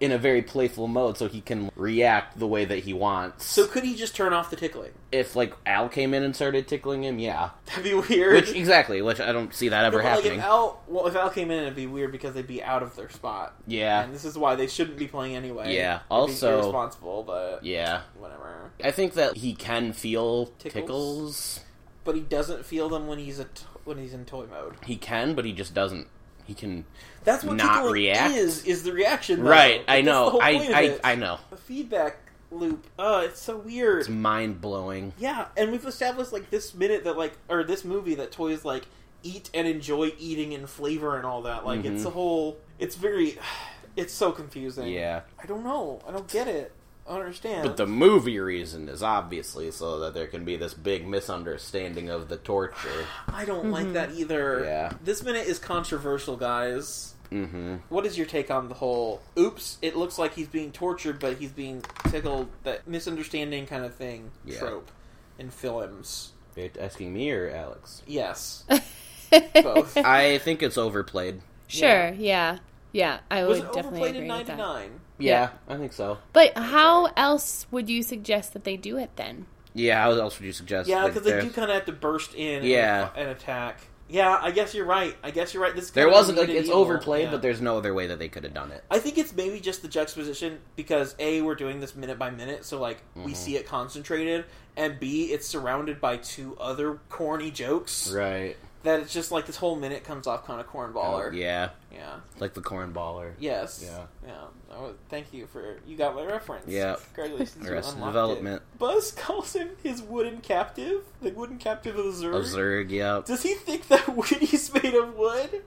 in 0.00 0.12
a 0.12 0.18
very 0.18 0.40
playful 0.40 0.88
mode, 0.88 1.18
so 1.18 1.28
he 1.28 1.42
can 1.42 1.70
react 1.76 2.38
the 2.38 2.46
way 2.46 2.64
that 2.64 2.78
he 2.80 2.92
wants. 2.94 3.44
So 3.44 3.66
could 3.66 3.84
he 3.84 3.94
just 3.94 4.16
turn 4.16 4.32
off 4.32 4.48
the 4.50 4.56
tickling? 4.56 4.92
if 5.12 5.34
like 5.34 5.52
Al 5.66 5.88
came 5.88 6.14
in 6.14 6.22
and 6.22 6.34
started 6.36 6.68
tickling 6.68 7.02
him, 7.04 7.18
yeah, 7.18 7.50
That'd 7.66 7.82
be 7.84 7.94
weird. 7.94 8.32
which 8.34 8.54
exactly, 8.54 9.02
which 9.02 9.20
I 9.20 9.32
don't 9.32 9.52
see 9.52 9.68
that 9.70 9.84
ever 9.84 9.98
No, 9.98 10.02
but, 10.04 10.08
like, 10.08 10.16
happening. 10.22 10.38
if 10.38 10.44
Al, 10.44 10.82
well, 10.86 11.06
if 11.08 11.16
Al 11.16 11.30
came 11.30 11.50
in, 11.50 11.62
it'd 11.62 11.74
be 11.74 11.86
weird 11.88 12.12
because 12.12 12.32
they'd 12.34 12.46
be 12.46 12.62
out 12.62 12.82
of 12.82 12.94
their 12.96 13.10
spot. 13.10 13.54
yeah, 13.66 14.02
And 14.04 14.14
this 14.14 14.24
is 14.24 14.38
why 14.38 14.54
they 14.54 14.68
shouldn't 14.68 14.96
be 14.98 15.08
playing 15.08 15.34
anyway. 15.36 15.74
Yeah, 15.74 15.96
It'd 15.96 16.00
be 16.08 16.14
also- 16.14 16.60
irresponsible, 16.60 17.24
but 17.24 17.64
yeah. 17.64 18.02
whatever. 18.18 18.70
I 18.82 18.92
think 18.92 19.14
that 19.14 19.36
he 19.38 19.54
can 19.54 19.92
feel 19.92 20.46
Tickles? 20.60 20.72
tickles. 20.72 21.60
But 22.04 22.14
he 22.14 22.20
doesn't 22.22 22.64
feel 22.64 22.88
them 22.88 23.06
when 23.08 23.18
he's 23.18 23.38
a 23.40 23.44
t- 23.44 23.64
when 23.84 23.98
he's 23.98 24.14
in 24.14 24.24
toy 24.24 24.46
mode. 24.50 24.76
He 24.86 24.96
can, 24.96 25.34
but 25.34 25.44
he 25.44 25.52
just 25.52 25.74
doesn't. 25.74 26.06
He 26.50 26.54
can. 26.56 26.84
That's 27.22 27.44
what 27.44 27.54
Not 27.58 27.74
tickling 27.76 27.92
react? 27.92 28.34
is. 28.34 28.64
Is 28.64 28.82
the 28.82 28.92
reaction? 28.92 29.44
though. 29.44 29.50
Right, 29.50 29.84
I 29.86 30.00
know. 30.00 30.40
I, 30.42 30.98
I. 31.04 31.12
I 31.12 31.14
know. 31.14 31.38
The 31.50 31.56
feedback 31.56 32.16
loop. 32.50 32.88
Oh, 32.98 33.20
it's 33.20 33.40
so 33.40 33.56
weird. 33.58 34.00
It's 34.00 34.08
mind 34.08 34.60
blowing. 34.60 35.12
Yeah, 35.16 35.46
and 35.56 35.70
we've 35.70 35.86
established 35.86 36.32
like 36.32 36.50
this 36.50 36.74
minute 36.74 37.04
that 37.04 37.16
like 37.16 37.34
or 37.48 37.62
this 37.62 37.84
movie 37.84 38.16
that 38.16 38.32
toys 38.32 38.64
like 38.64 38.86
eat 39.22 39.48
and 39.54 39.68
enjoy 39.68 40.10
eating 40.18 40.52
and 40.52 40.68
flavor 40.68 41.16
and 41.16 41.24
all 41.24 41.42
that. 41.42 41.64
Like 41.64 41.84
it's 41.84 42.02
Mhm. 42.02 42.06
a 42.06 42.10
whole. 42.10 42.58
It's 42.80 42.96
very. 42.96 43.38
It's 43.96 44.14
so 44.14 44.30
confusing. 44.30 44.86
Yeah, 44.88 45.22
I 45.42 45.46
don't 45.46 45.64
know. 45.64 46.00
I 46.06 46.12
don't 46.12 46.28
get 46.28 46.46
it. 46.46 46.72
I 47.10 47.14
don't 47.14 47.22
understand. 47.22 47.62
but 47.66 47.76
the 47.76 47.86
movie 47.86 48.38
reason 48.38 48.88
is 48.88 49.02
obviously 49.02 49.70
so 49.72 49.98
that 50.00 50.14
there 50.14 50.26
can 50.28 50.44
be 50.44 50.56
this 50.56 50.72
big 50.74 51.06
misunderstanding 51.08 52.08
of 52.08 52.28
the 52.28 52.36
torture. 52.36 53.04
I 53.28 53.44
don't 53.44 53.70
like 53.70 53.92
that 53.94 54.12
either. 54.12 54.64
Yeah. 54.64 54.92
This 55.02 55.22
minute 55.22 55.46
is 55.46 55.58
controversial, 55.58 56.36
guys. 56.36 57.14
Mm-hmm. 57.32 57.76
What 57.88 58.06
is 58.06 58.16
your 58.16 58.26
take 58.26 58.50
on 58.50 58.68
the 58.68 58.74
whole? 58.74 59.22
Oops! 59.38 59.78
It 59.82 59.94
looks 59.96 60.18
like 60.18 60.34
he's 60.34 60.48
being 60.48 60.72
tortured, 60.72 61.18
but 61.20 61.36
he's 61.38 61.52
being 61.52 61.82
tickled. 62.08 62.48
That 62.64 62.86
misunderstanding 62.88 63.66
kind 63.66 63.84
of 63.84 63.94
thing 63.94 64.30
Yeah. 64.44 64.58
trope 64.58 64.90
in 65.38 65.50
films. 65.50 66.32
Are 66.56 66.62
you 66.62 66.70
asking 66.80 67.12
me 67.12 67.30
or 67.30 67.48
Alex? 67.50 68.02
Yes, 68.06 68.64
both. 69.62 69.96
I 69.96 70.38
think 70.38 70.62
it's 70.62 70.76
overplayed. 70.76 71.40
Sure, 71.68 72.10
yeah. 72.14 72.58
Yeah, 72.92 73.20
I 73.30 73.44
Was 73.44 73.60
would 73.60 73.68
it 73.68 73.72
definitely 73.74 74.00
overplayed 74.00 74.16
agree 74.16 74.40
in 74.40 74.46
that. 74.46 74.56
'99? 74.58 75.00
Yeah, 75.22 75.50
I 75.68 75.76
think 75.76 75.92
so. 75.92 76.18
But 76.32 76.56
how 76.56 77.06
else 77.16 77.66
would 77.70 77.88
you 77.88 78.02
suggest 78.02 78.52
that 78.54 78.64
they 78.64 78.76
do 78.76 78.96
it 78.96 79.10
then? 79.16 79.46
Yeah, 79.74 80.02
how 80.02 80.10
else 80.12 80.38
would 80.38 80.46
you 80.46 80.52
suggest? 80.52 80.88
Yeah, 80.88 81.06
because 81.06 81.22
they 81.22 81.30
there's- 81.30 81.44
do 81.44 81.50
kind 81.50 81.70
of 81.70 81.74
have 81.76 81.86
to 81.86 81.92
burst 81.92 82.34
in. 82.34 82.64
Yeah. 82.64 83.10
and, 83.14 83.28
and 83.28 83.30
attack. 83.30 83.80
Yeah, 84.12 84.36
I 84.42 84.50
guess 84.50 84.74
you're 84.74 84.86
right. 84.86 85.14
I 85.22 85.30
guess 85.30 85.54
you're 85.54 85.62
right. 85.62 85.72
This 85.72 85.84
is 85.84 85.90
There 85.92 86.06
kind 86.06 86.14
of 86.14 86.18
wasn't 86.18 86.38
like 86.38 86.48
needed 86.48 86.58
it's 86.60 86.68
evil. 86.68 86.80
overplayed, 86.80 87.26
Yeah. 87.26 87.30
but 87.30 87.42
there's 87.42 87.60
no 87.60 87.78
other 87.78 87.94
way 87.94 88.08
that 88.08 88.18
they 88.18 88.26
could 88.28 88.42
have 88.42 88.52
done 88.52 88.72
it. 88.72 88.82
I 88.90 88.98
think 88.98 89.18
it's 89.18 89.32
maybe 89.32 89.60
just 89.60 89.82
the 89.82 89.88
juxtaposition 89.88 90.58
because 90.74 91.14
a 91.20 91.42
we're 91.42 91.54
doing 91.54 91.78
this 91.78 91.94
minute 91.94 92.18
by 92.18 92.30
minute, 92.30 92.64
so 92.64 92.80
like 92.80 93.02
we 93.14 93.30
Mhm. 93.32 93.36
see 93.36 93.56
it 93.56 93.68
concentrated, 93.68 94.46
and 94.76 94.98
b 94.98 95.26
it's 95.32 95.46
surrounded 95.46 96.00
by 96.00 96.16
two 96.16 96.56
other 96.58 96.98
corny 97.08 97.52
jokes 97.52 98.10
Right. 98.10 98.56
That 98.82 99.00
it's 99.00 99.12
just 99.12 99.30
like 99.30 99.46
this 99.46 99.56
whole 99.56 99.76
minute 99.76 100.04
comes 100.04 100.26
off 100.26 100.46
kind 100.46 100.58
of 100.58 100.66
cornballer. 100.66 101.28
Oh, 101.28 101.32
yeah, 101.32 101.70
yeah. 101.92 102.20
like 102.38 102.54
the 102.54 102.62
cornballer. 102.62 103.32
Yes. 103.38 103.84
Yeah. 103.84 104.06
Yeah. 104.26 104.44
Oh, 104.72 104.94
thank 105.10 105.34
you 105.34 105.46
for 105.46 105.76
you 105.86 105.96
got 105.96 106.14
my 106.14 106.24
reference. 106.24 106.66
Yeah. 106.66 106.96
Congratulations. 107.14 107.62
you 107.62 107.72
Arrested 107.72 107.96
unlocked 107.96 108.14
Development. 108.14 108.62
It. 108.62 108.78
Buzz 108.78 109.12
calls 109.12 109.54
him 109.54 109.70
his 109.82 110.00
wooden 110.00 110.40
captive, 110.40 111.02
the 111.20 111.30
wooden 111.30 111.58
captive 111.58 111.98
of 111.98 112.04
the 112.04 112.26
Zurg. 112.26 112.34
Of 112.34 112.44
Zurg, 112.44 112.90
yeah. 112.90 113.20
Does 113.24 113.42
he 113.42 113.54
think 113.54 113.88
that 113.88 114.08
Woody's 114.16 114.72
made 114.72 114.94
of 114.94 115.14
wood? 115.14 115.62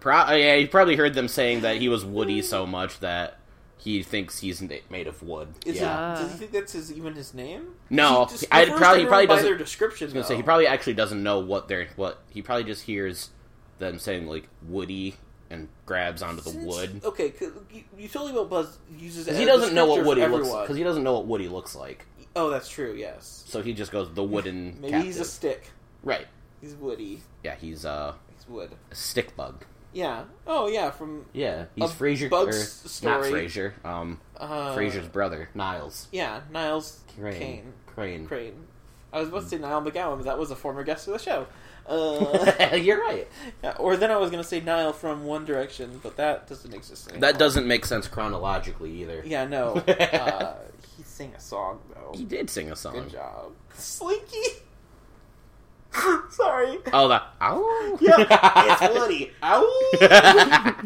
Pro- 0.00 0.32
yeah, 0.32 0.54
you 0.54 0.68
probably 0.68 0.96
heard 0.96 1.14
them 1.14 1.28
saying 1.28 1.62
that 1.62 1.76
he 1.76 1.88
was 1.88 2.04
Woody 2.04 2.40
so 2.40 2.64
much 2.64 3.00
that 3.00 3.38
he 3.82 4.02
thinks 4.02 4.38
he's 4.40 4.62
made 4.90 5.06
of 5.06 5.22
wood. 5.22 5.48
Is 5.66 5.76
yeah. 5.80 6.12
it, 6.14 6.16
does 6.22 6.32
he 6.32 6.38
think 6.38 6.52
that's 6.52 6.72
his 6.72 6.92
even 6.92 7.14
his 7.14 7.34
name? 7.34 7.74
No, 7.90 8.26
He 8.26 8.46
I- 8.52 8.66
probably- 8.66 9.00
he 9.00 9.06
probably 9.06 9.26
doesn't- 9.26 9.44
their 9.44 9.56
description. 9.58 10.04
I 10.04 10.06
was 10.06 10.12
gonna 10.14 10.22
though. 10.22 10.28
say 10.28 10.36
he 10.36 10.42
probably 10.42 10.66
actually 10.66 10.94
doesn't 10.94 11.22
know 11.22 11.40
what 11.40 11.68
they're 11.68 11.88
what 11.96 12.20
he 12.30 12.42
probably 12.42 12.64
just 12.64 12.82
hears 12.82 13.30
them 13.78 13.98
saying 13.98 14.26
like 14.28 14.48
Woody 14.68 15.16
and 15.50 15.68
grabs 15.86 16.22
onto 16.22 16.42
the 16.42 16.50
Since- 16.50 16.64
wood 16.64 17.00
Okay, 17.04 17.32
you, 17.72 17.82
you 17.98 18.08
told 18.08 18.32
what 18.34 18.48
Buzz 18.48 18.78
uses. 18.96 19.26
as 19.28 19.36
he 19.38 19.44
doesn't 19.44 19.74
know 19.74 19.86
what 19.86 20.04
Woody 20.04 20.24
looks 20.26 20.48
because 20.48 20.76
he 20.76 20.84
doesn't 20.84 21.02
know 21.02 21.14
what 21.14 21.26
Woody 21.26 21.48
looks 21.48 21.74
like. 21.74 22.06
Oh, 22.34 22.48
that's 22.48 22.68
true. 22.68 22.94
Yes. 22.94 23.44
So 23.46 23.60
he 23.62 23.74
just 23.74 23.92
goes 23.92 24.08
the 24.14 24.22
wooden. 24.24 24.76
Maybe 24.80 24.92
captive. 24.92 25.06
he's 25.06 25.20
a 25.20 25.24
stick. 25.24 25.64
right. 26.02 26.26
He's 26.62 26.74
woody. 26.76 27.20
Yeah, 27.42 27.56
he's 27.56 27.84
uh, 27.84 28.14
He's 28.34 28.48
wood. 28.48 28.70
a 28.90 28.94
stick 28.94 29.36
bug. 29.36 29.64
Yeah. 29.92 30.24
Oh, 30.46 30.68
yeah. 30.68 30.90
From 30.90 31.26
Yeah, 31.32 31.66
he's 31.74 31.90
Frasier. 31.90 32.30
Bug's 32.30 33.02
or, 33.02 33.08
not. 33.08 33.22
Frasier. 33.22 33.72
Um, 33.84 34.20
uh, 34.36 34.74
Frasier's 34.74 35.08
brother, 35.08 35.48
Niles 35.54 36.08
Yeah, 36.12 36.40
Niles 36.50 37.00
Crane. 37.18 37.38
Kane. 37.38 37.72
Crane. 37.86 38.26
Crane. 38.26 38.66
I 39.12 39.20
was 39.20 39.28
about 39.28 39.42
to 39.42 39.48
say 39.48 39.58
Niall 39.58 39.82
McGowan, 39.82 40.16
but 40.16 40.24
that 40.24 40.38
was 40.38 40.50
a 40.50 40.56
former 40.56 40.84
guest 40.84 41.06
of 41.08 41.14
the 41.14 41.18
show. 41.18 41.46
Uh, 41.84 42.76
You're 42.80 43.00
right. 43.00 43.26
yeah, 43.60 43.72
or 43.72 43.96
then 43.96 44.12
I 44.12 44.16
was 44.16 44.30
going 44.30 44.40
to 44.40 44.48
say 44.48 44.60
Niall 44.60 44.92
from 44.92 45.24
One 45.24 45.44
Direction, 45.44 45.98
but 46.00 46.16
that 46.16 46.46
doesn't 46.46 46.72
exist 46.72 47.08
anymore. 47.08 47.22
That 47.22 47.40
doesn't 47.40 47.66
make 47.66 47.84
sense 47.86 48.06
chronologically 48.06 49.02
either. 49.02 49.20
Yeah, 49.26 49.46
no. 49.46 49.72
uh, 49.88 50.54
he 50.96 51.02
sang 51.02 51.32
a 51.36 51.40
song 51.40 51.80
though. 51.92 52.12
He 52.16 52.24
did 52.24 52.48
sing 52.50 52.70
a 52.70 52.76
song. 52.76 52.94
Good 52.94 53.10
job, 53.10 53.50
Slinky. 53.74 54.62
Sorry. 56.30 56.78
Oh, 56.92 57.08
the 57.08 57.22
ow. 57.40 57.98
Yeah, 58.00 58.74
it's 58.82 58.94
Woody. 58.98 59.30
Ow! 59.42 60.82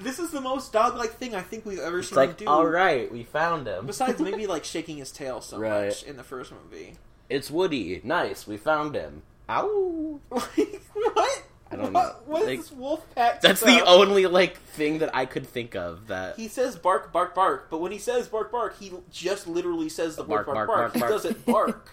this 0.00 0.18
is 0.18 0.30
the 0.30 0.40
most 0.40 0.72
dog-like 0.72 1.12
thing 1.14 1.34
I 1.34 1.42
think 1.42 1.64
we've 1.66 1.78
ever 1.78 1.98
It's 2.00 2.08
seen 2.10 2.18
him 2.30 2.34
do. 2.38 2.46
all 2.46 2.66
right, 2.66 3.10
we 3.12 3.24
found 3.24 3.66
him. 3.66 3.86
Besides 3.86 4.20
maybe 4.20 4.46
like 4.46 4.64
shaking 4.64 4.96
his 4.98 5.10
tail 5.12 5.40
so 5.40 5.58
Right. 5.58 5.86
much 5.88 6.02
in 6.04 6.16
the 6.16 6.22
first 6.24 6.52
movie. 6.52 6.96
It's 7.28 7.50
Woody. 7.50 8.00
Nice, 8.04 8.46
we 8.46 8.56
found 8.56 8.94
him. 8.94 9.22
Ow. 9.48 10.20
Like, 10.30 10.82
what? 10.92 11.42
I 11.70 11.76
don't 11.76 11.92
what, 11.92 12.04
know. 12.04 12.14
What 12.26 12.42
is 12.42 12.48
Like, 12.48 12.58
this 12.58 12.72
wolf 12.72 13.14
pack? 13.14 13.40
That's 13.40 13.60
stuff? 13.60 13.76
the 13.78 13.84
only 13.84 14.26
like 14.26 14.56
thing 14.58 14.98
that 14.98 15.14
I 15.14 15.26
could 15.26 15.46
think 15.46 15.74
of 15.74 16.06
that. 16.06 16.36
He 16.36 16.46
says 16.48 16.76
bark, 16.76 17.12
bark, 17.12 17.34
bark, 17.34 17.68
but 17.70 17.78
when 17.78 17.90
he 17.92 17.98
says 17.98 18.28
bark, 18.28 18.52
bark, 18.52 18.78
he 18.78 18.92
just 19.10 19.48
literally 19.48 19.88
says 19.88 20.14
the 20.16 20.22
bark, 20.24 20.46
Bark, 20.46 20.56
bark, 20.56 20.68
bark, 20.68 20.92
bark. 20.94 21.00
bark, 21.00 21.22
He 21.22 21.28
doesn't 21.28 21.46
bark. 21.46 21.90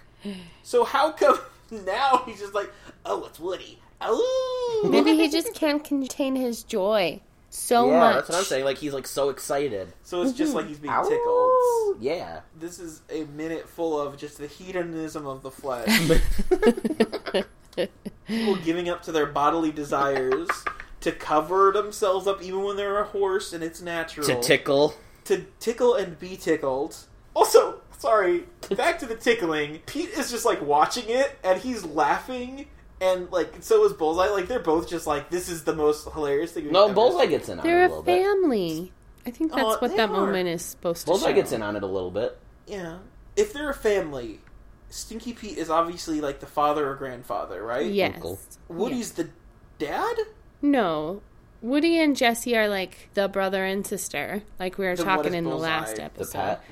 so 0.62 0.84
how 0.84 1.12
come 1.12 1.39
now 1.86 2.24
he's 2.25 2.39
just 2.39 2.53
like, 2.53 2.72
oh, 3.06 3.25
it's 3.25 3.39
Woody. 3.39 3.80
Oh, 4.01 4.88
Maybe 4.89 5.15
he 5.15 5.30
just 5.32 5.53
can't 5.53 5.84
contain 5.84 6.36
his 6.36 6.63
joy 6.63 7.22
so 7.53 7.92
yeah, 7.92 8.00
much. 8.00 8.15
that's 8.15 8.30
what 8.30 8.38
I'm 8.39 8.44
saying. 8.46 8.65
Like 8.65 8.77
he's 8.77 8.94
like 8.94 9.06
so 9.06 9.30
excited. 9.30 9.94
So 10.01 10.24
it's 10.24 10.34
just 10.34 10.56
like 10.56 10.68
he's 10.68 10.80
being 10.80 10.92
mm-hmm. 10.92 11.06
Ow. 11.06 11.10
tickled. 11.10 12.03
Yeah. 12.03 12.42
This 12.60 12.80
is 12.80 13.03
a 13.12 13.25
minute 13.25 13.70
full 13.70 14.01
of 14.01 14.18
just 14.18 14.39
the 14.39 14.48
hedonism 14.48 15.27
of 15.27 15.44
the 15.44 15.51
flesh. 15.51 15.88
People 18.25 18.56
giving 18.58 18.89
up 18.89 19.03
to 19.03 19.12
their 19.12 19.27
bodily 19.27 19.72
desires 19.72 20.50
to 21.01 21.12
cover 21.12 21.72
themselves 21.72 22.25
up 22.25 22.42
even 22.42 22.63
when 22.63 22.75
they're 22.75 23.00
a 23.00 23.06
horse 23.06 23.53
and 23.53 23.63
it's 23.63 23.82
natural. 23.82 24.25
to 24.25 24.42
tickle. 24.42 24.96
to 25.25 25.46
tickle 25.60 25.94
and 25.94 26.18
be 26.18 26.36
tickled. 26.36 26.98
Also, 27.36 27.82
sorry, 28.03 28.43
back 28.75 29.00
to 29.00 29.05
the 29.05 29.15
tickling. 29.15 29.79
Pete 29.86 30.10
is 30.10 30.29
just 30.29 30.45
like 30.45 30.62
watching 30.62 31.05
it 31.07 31.38
and 31.43 31.60
he's 31.60 31.83
laughing, 31.86 32.67
and 33.01 33.31
like 33.31 33.53
so 33.62 33.83
is 33.86 33.93
Bullseye. 33.93 34.27
Like 34.29 34.48
they're 34.48 34.60
both 34.60 34.89
just 34.89 35.07
like, 35.07 35.29
this 35.29 35.50
is 35.50 35.63
the 35.63 35.74
most 35.75 36.07
hilarious 36.12 36.51
thing. 36.51 36.65
we've 36.65 36.74
No, 36.74 36.86
ever 36.86 36.93
Bullseye 36.93 37.22
seen." 37.22 37.29
gets 37.29 37.50
in 37.50 37.60
on 37.60 37.63
They're 37.65 37.83
it 37.83 37.86
a 37.86 37.88
a 37.88 37.89
little 37.89 38.03
bit. 38.03 38.24
family. 38.24 38.93
I 39.25 39.31
think 39.31 39.51
that's 39.51 39.63
Oh, 39.63 39.77
what 39.79 39.95
that 39.95 40.10
are. 40.10 40.13
moment 40.13 40.50
is 40.50 40.62
supposed 40.62 41.01
to 41.01 41.05
Bullseye 41.07 41.31
gets 41.31 41.51
in 41.53 41.63
on 41.63 41.75
it 41.77 41.83
a 41.83 41.88
little 41.88 42.12
bit. 42.12 42.38
Yeah, 42.67 42.98
if 43.38 43.53
they're 43.53 43.69
a 43.69 43.74
family, 43.74 44.41
Stinky 44.89 45.33
Pete 45.33 45.57
is 45.57 45.69
obviously 45.69 46.19
like 46.22 46.39
the 46.41 46.45
father 46.45 46.89
or 46.89 46.95
grandfather, 46.95 47.63
right? 47.63 47.86
Yes. 47.86 48.15
Uncle. 48.15 48.39
Woody's 48.67 49.13
the 49.13 49.29
dad. 49.79 50.15
No. 50.62 51.22
Woody 51.62 51.98
and 52.00 52.15
Jesse 52.17 52.57
are 52.57 52.67
like 52.67 53.10
the 53.13 53.29
brother 53.29 53.63
and 53.63 53.88
sister, 53.88 54.43
like 54.60 54.77
we 54.77 54.86
were 54.86 54.95
Then 54.98 55.05
talking 55.05 55.27
is 55.27 55.33
in 55.36 55.43
the 55.45 55.50
Bullseye? 55.51 55.65
last 55.67 55.95
The 55.95 56.03
episode. 56.03 56.38
Pat. 56.38 56.63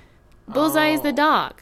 Bullseye 0.47 0.89
is 0.89 0.99
Oh. 0.99 1.03
the 1.03 1.13
dog. 1.13 1.61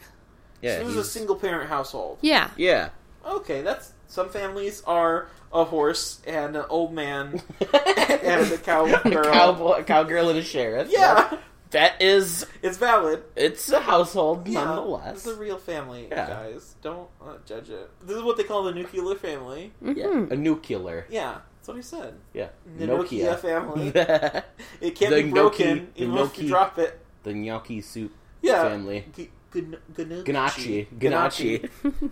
Yeah. 0.62 0.78
so 0.78 0.84
this 0.84 0.88
is 0.88 0.94
a 0.94 0.98
he's- 1.00 1.10
single 1.10 1.36
parent 1.36 1.68
household. 1.68 2.18
Yeah. 2.20 2.50
yeah. 2.56 2.90
Okay, 3.26 3.62
that's 3.62 3.92
some 4.08 4.28
families 4.30 4.82
are 4.86 5.28
a 5.52 5.64
horse 5.64 6.20
and 6.26 6.56
an 6.56 6.64
old 6.68 6.92
man 6.92 7.42
and 7.60 8.52
a 8.52 8.58
cowgirl. 8.58 9.24
Cowboy, 9.24 9.82
cowgirl, 9.84 10.28
and 10.30 10.38
a 10.38 10.42
sheriff. 10.42 10.88
Yeah, 10.90 11.36
That 11.70 12.00
is, 12.02 12.46
it's 12.62 12.78
valid. 12.78 13.22
it's 13.36 13.70
a 13.70 13.80
household 13.80 14.48
Yeah, 14.48 14.64
nonetheless. 14.64 15.18
It's 15.18 15.26
a 15.26 15.34
real 15.34 15.58
family, 15.58 16.08
Yeah. 16.10 16.26
guys. 16.28 16.74
Don't 16.82 17.08
uh, 17.22 17.34
judge 17.46 17.68
it. 17.70 17.90
This 18.04 18.16
is 18.16 18.22
what 18.22 18.36
they 18.36 18.44
call 18.44 18.64
the 18.64 18.72
nuclear 18.72 19.14
family. 19.16 19.72
Yeah, 19.82 20.06
Mhm. 20.06 20.30
a 20.32 20.36
nuclear. 20.36 21.06
Yeah, 21.10 21.38
that's 21.58 21.68
what 21.68 21.76
he 21.76 21.82
said. 21.82 22.14
Yeah, 22.32 22.48
The 22.78 22.86
Nokia, 22.86 23.34
Nokia 23.34 23.38
family. 23.38 23.90
the 23.90 24.44
It 24.80 24.94
can't 24.96 25.14
The 25.14 25.22
be 25.24 25.30
broken 25.30 25.66
Noki- 25.66 25.94
the 25.94 26.02
even 26.02 26.16
if 26.18 26.38
you 26.38 26.44
Noki- 26.44 26.48
drop 26.48 26.78
it. 26.78 26.98
The 27.22 27.34
gnocchi 27.34 27.80
soup 27.82 28.12
Yeah. 28.42 28.62
family. 28.68 29.04
G- 29.16 29.30
gn- 29.52 29.78
gn- 29.94 30.24
Ganache, 30.24 30.86
Ganache. 30.98 31.58
ganache. 31.60 31.60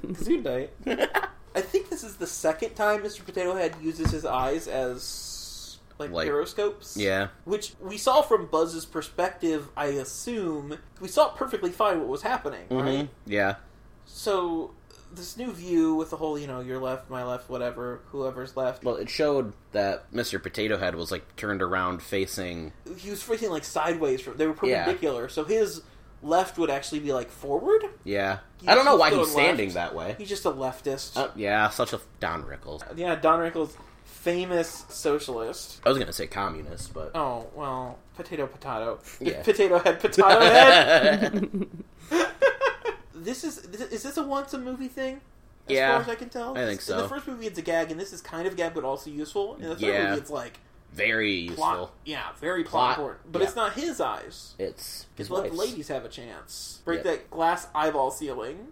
Gesundheit. 0.06 0.68
I 1.54 1.60
think 1.60 1.88
this 1.90 2.04
is 2.04 2.16
the 2.16 2.26
second 2.26 2.74
time 2.74 3.02
Mr. 3.02 3.24
Potato 3.24 3.54
Head 3.54 3.74
uses 3.82 4.10
his 4.10 4.24
eyes 4.24 4.68
as 4.68 5.78
like 5.98 6.10
Like- 6.10 6.28
periscopes. 6.28 6.96
yeah, 6.96 7.28
Which 7.44 7.72
we 7.80 7.96
saw 7.98 8.22
from 8.22 8.46
Buzz's 8.46 8.84
perspective, 8.84 9.68
I 9.76 9.86
assume. 9.86 10.78
We 11.00 11.08
saw 11.08 11.30
perfectly 11.30 11.70
fine 11.70 11.98
what 11.98 12.08
was 12.08 12.22
happening, 12.22 12.66
hmm 12.68 12.78
right? 12.78 13.08
yeah, 13.26 13.56
So 14.04 14.72
this 15.12 15.36
new 15.38 15.50
view 15.52 15.94
with 15.94 16.10
the 16.10 16.16
whole, 16.16 16.38
you 16.38 16.46
know, 16.46 16.60
your 16.60 16.78
left, 16.78 17.08
my 17.10 17.24
left, 17.24 17.48
whatever, 17.48 18.00
whoever's 18.12 18.56
left. 18.56 18.84
Well, 18.84 18.96
it 18.96 19.08
showed 19.08 19.54
that 19.72 20.12
Mr. 20.12 20.40
Potato 20.40 20.76
Head 20.78 20.94
was 20.94 21.10
like 21.10 21.34
turned 21.36 21.62
around 21.62 22.02
facing. 22.02 22.72
He 22.96 23.10
was 23.10 23.20
freaking 23.22 23.50
like 23.50 23.64
sideways 23.64 24.20
from 24.20 24.36
they 24.36 24.46
were 24.46 24.54
Yeah. 24.62 24.84
perpendicular, 24.84 25.28
so 25.28 25.44
his 25.44 25.82
left 26.22 26.58
would 26.58 26.70
actually 26.70 27.00
be 27.00 27.12
like 27.12 27.30
forward. 27.30 27.82
Yeah, 28.04 28.38
I 28.66 28.74
don't 28.74 28.84
know 28.84 28.96
why 28.96 29.10
he's 29.14 29.30
standing 29.30 29.68
left. 29.68 29.74
that 29.74 29.94
way. 29.94 30.14
He's 30.18 30.28
just 30.28 30.44
a 30.44 30.50
leftist. 30.50 31.16
Uh, 31.16 31.28
yeah, 31.36 31.68
such 31.70 31.92
a 31.92 32.00
Don 32.20 32.42
Rickles. 32.44 32.82
yeah, 32.96 33.14
Don 33.14 33.38
Rickles, 33.40 33.76
famous 34.04 34.84
socialist. 34.88 35.80
I 35.84 35.88
was 35.90 35.98
gonna 35.98 36.12
say 36.12 36.26
communist, 36.26 36.92
but 36.94 37.12
Oh 37.14 37.46
well, 37.54 37.98
potato 38.16 38.46
potato, 38.46 38.98
Yeah. 39.20 39.42
potato 39.44 39.78
head, 39.78 40.00
potato 40.00 40.40
head. 40.40 41.66
this 43.14 43.44
is 43.44 43.58
is 43.58 44.02
this 44.02 44.16
a 44.16 44.22
once 44.22 44.54
a 44.54 44.58
movie 44.58 44.88
thing? 44.88 45.20
As 45.68 45.74
Yeah, 45.74 45.92
far 45.92 46.00
as 46.02 46.08
I 46.08 46.14
can 46.14 46.30
tell, 46.30 46.56
I 46.56 46.64
think 46.64 46.80
so. 46.80 46.94
In 46.96 47.02
the 47.02 47.08
first 47.08 47.26
movie, 47.28 47.46
it's 47.46 47.58
a 47.58 47.62
gag, 47.62 47.90
and 47.90 48.00
this 48.00 48.12
is 48.14 48.22
kind 48.22 48.46
of 48.46 48.54
a 48.54 48.56
gag, 48.56 48.72
but 48.74 48.84
also 48.84 49.10
useful. 49.10 49.56
In 49.56 49.62
the 49.68 49.76
third 49.76 49.80
Yeah. 49.82 50.08
movie, 50.10 50.20
it's 50.22 50.30
like 50.30 50.58
very 50.92 51.32
useful. 51.34 51.56
plot, 51.56 51.92
yeah, 52.04 52.26
very 52.40 52.64
plot, 52.64 52.70
Plot, 52.70 52.98
important. 52.98 53.32
But 53.32 53.42
yeah. 53.42 53.46
it's 53.48 53.56
not 53.56 53.72
his 53.74 54.00
eyes. 54.00 54.54
It's 54.58 55.06
his 55.16 55.26
It's 55.26 55.30
let 55.30 55.50
the 55.50 55.56
ladies 55.56 55.88
have 55.88 56.04
a 56.04 56.08
chance. 56.08 56.80
Break 56.84 56.98
Yep. 56.98 57.04
that 57.04 57.30
glass 57.30 57.66
eyeball 57.74 58.10
ceiling. 58.10 58.68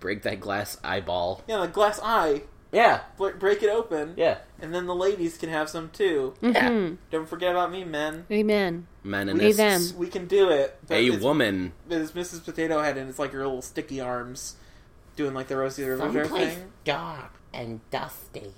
Break 0.00 0.22
that 0.22 0.40
glass 0.40 0.78
eyeball. 0.84 1.42
Yeah, 1.48 1.58
the 1.60 1.68
glass 1.68 2.00
eye. 2.02 2.42
Yeah, 2.70 3.00
bl- 3.16 3.30
Break 3.38 3.62
it 3.62 3.70
open, 3.70 4.12
yeah, 4.18 4.38
and 4.60 4.74
then 4.74 4.84
the 4.86 4.94
ladies 4.94 5.38
can 5.38 5.48
have 5.48 5.70
some 5.70 5.88
too. 5.88 6.34
hmm 6.42 6.96
Don't 7.10 7.26
forget 7.28 7.52
about 7.52 7.72
me, 7.72 7.82
men. 7.84 8.26
Amen. 8.30 8.86
men 9.02 9.30
and 9.30 9.40
Hey, 9.40 9.52
them. 9.52 9.80
We 9.96 10.06
can 10.08 10.26
do 10.26 10.50
it. 10.50 10.78
But 10.86 10.98
A 10.98 11.06
it's- 11.06 11.22
woman. 11.22 11.72
It's 11.88 12.12
Mrs. 12.12 12.44
Potato 12.44 12.82
Head, 12.82 12.98
and 12.98 13.08
it's 13.08 13.18
like 13.18 13.32
her 13.32 13.38
little 13.38 13.62
sticky 13.62 14.02
arms 14.02 14.56
doing 15.16 15.32
like 15.32 15.48
the 15.48 15.56
Rosie 15.56 15.82
the 15.82 15.90
Riveter 15.96 16.26
thing. 16.26 16.72
dark 16.84 17.32
and 17.54 17.80
dusty. 17.90 18.52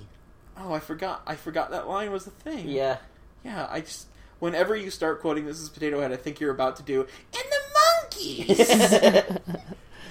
Oh, 0.62 0.72
I 0.72 0.80
forgot. 0.80 1.22
I 1.26 1.34
forgot 1.36 1.70
that 1.70 1.88
line 1.88 2.10
was 2.12 2.26
a 2.26 2.30
thing. 2.30 2.68
Yeah. 2.68 2.98
Yeah, 3.44 3.66
I 3.70 3.80
just. 3.80 4.06
Whenever 4.40 4.74
you 4.76 4.90
start 4.90 5.20
quoting 5.20 5.44
"This 5.46 5.58
is 5.60 5.68
Potato 5.68 6.00
Head, 6.00 6.12
I 6.12 6.16
think 6.16 6.40
you're 6.40 6.50
about 6.52 6.76
to 6.76 6.82
do. 6.82 7.00
And 7.00 7.44
the 7.50 7.60
monkeys! 8.02 8.70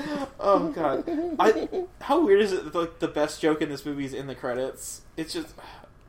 oh, 0.40 0.70
God. 0.70 1.04
I, 1.40 1.68
how 2.02 2.24
weird 2.26 2.42
is 2.42 2.54
it 2.54 2.64
that 2.66 2.76
like, 2.76 3.00
the 3.00 3.08
best 3.08 3.42
joke 3.42 3.62
in 3.62 3.70
this 3.70 3.86
movie 3.86 4.06
is 4.06 4.14
in 4.14 4.28
the 4.28 4.36
credits? 4.36 5.02
It's 5.18 5.34
just. 5.34 5.54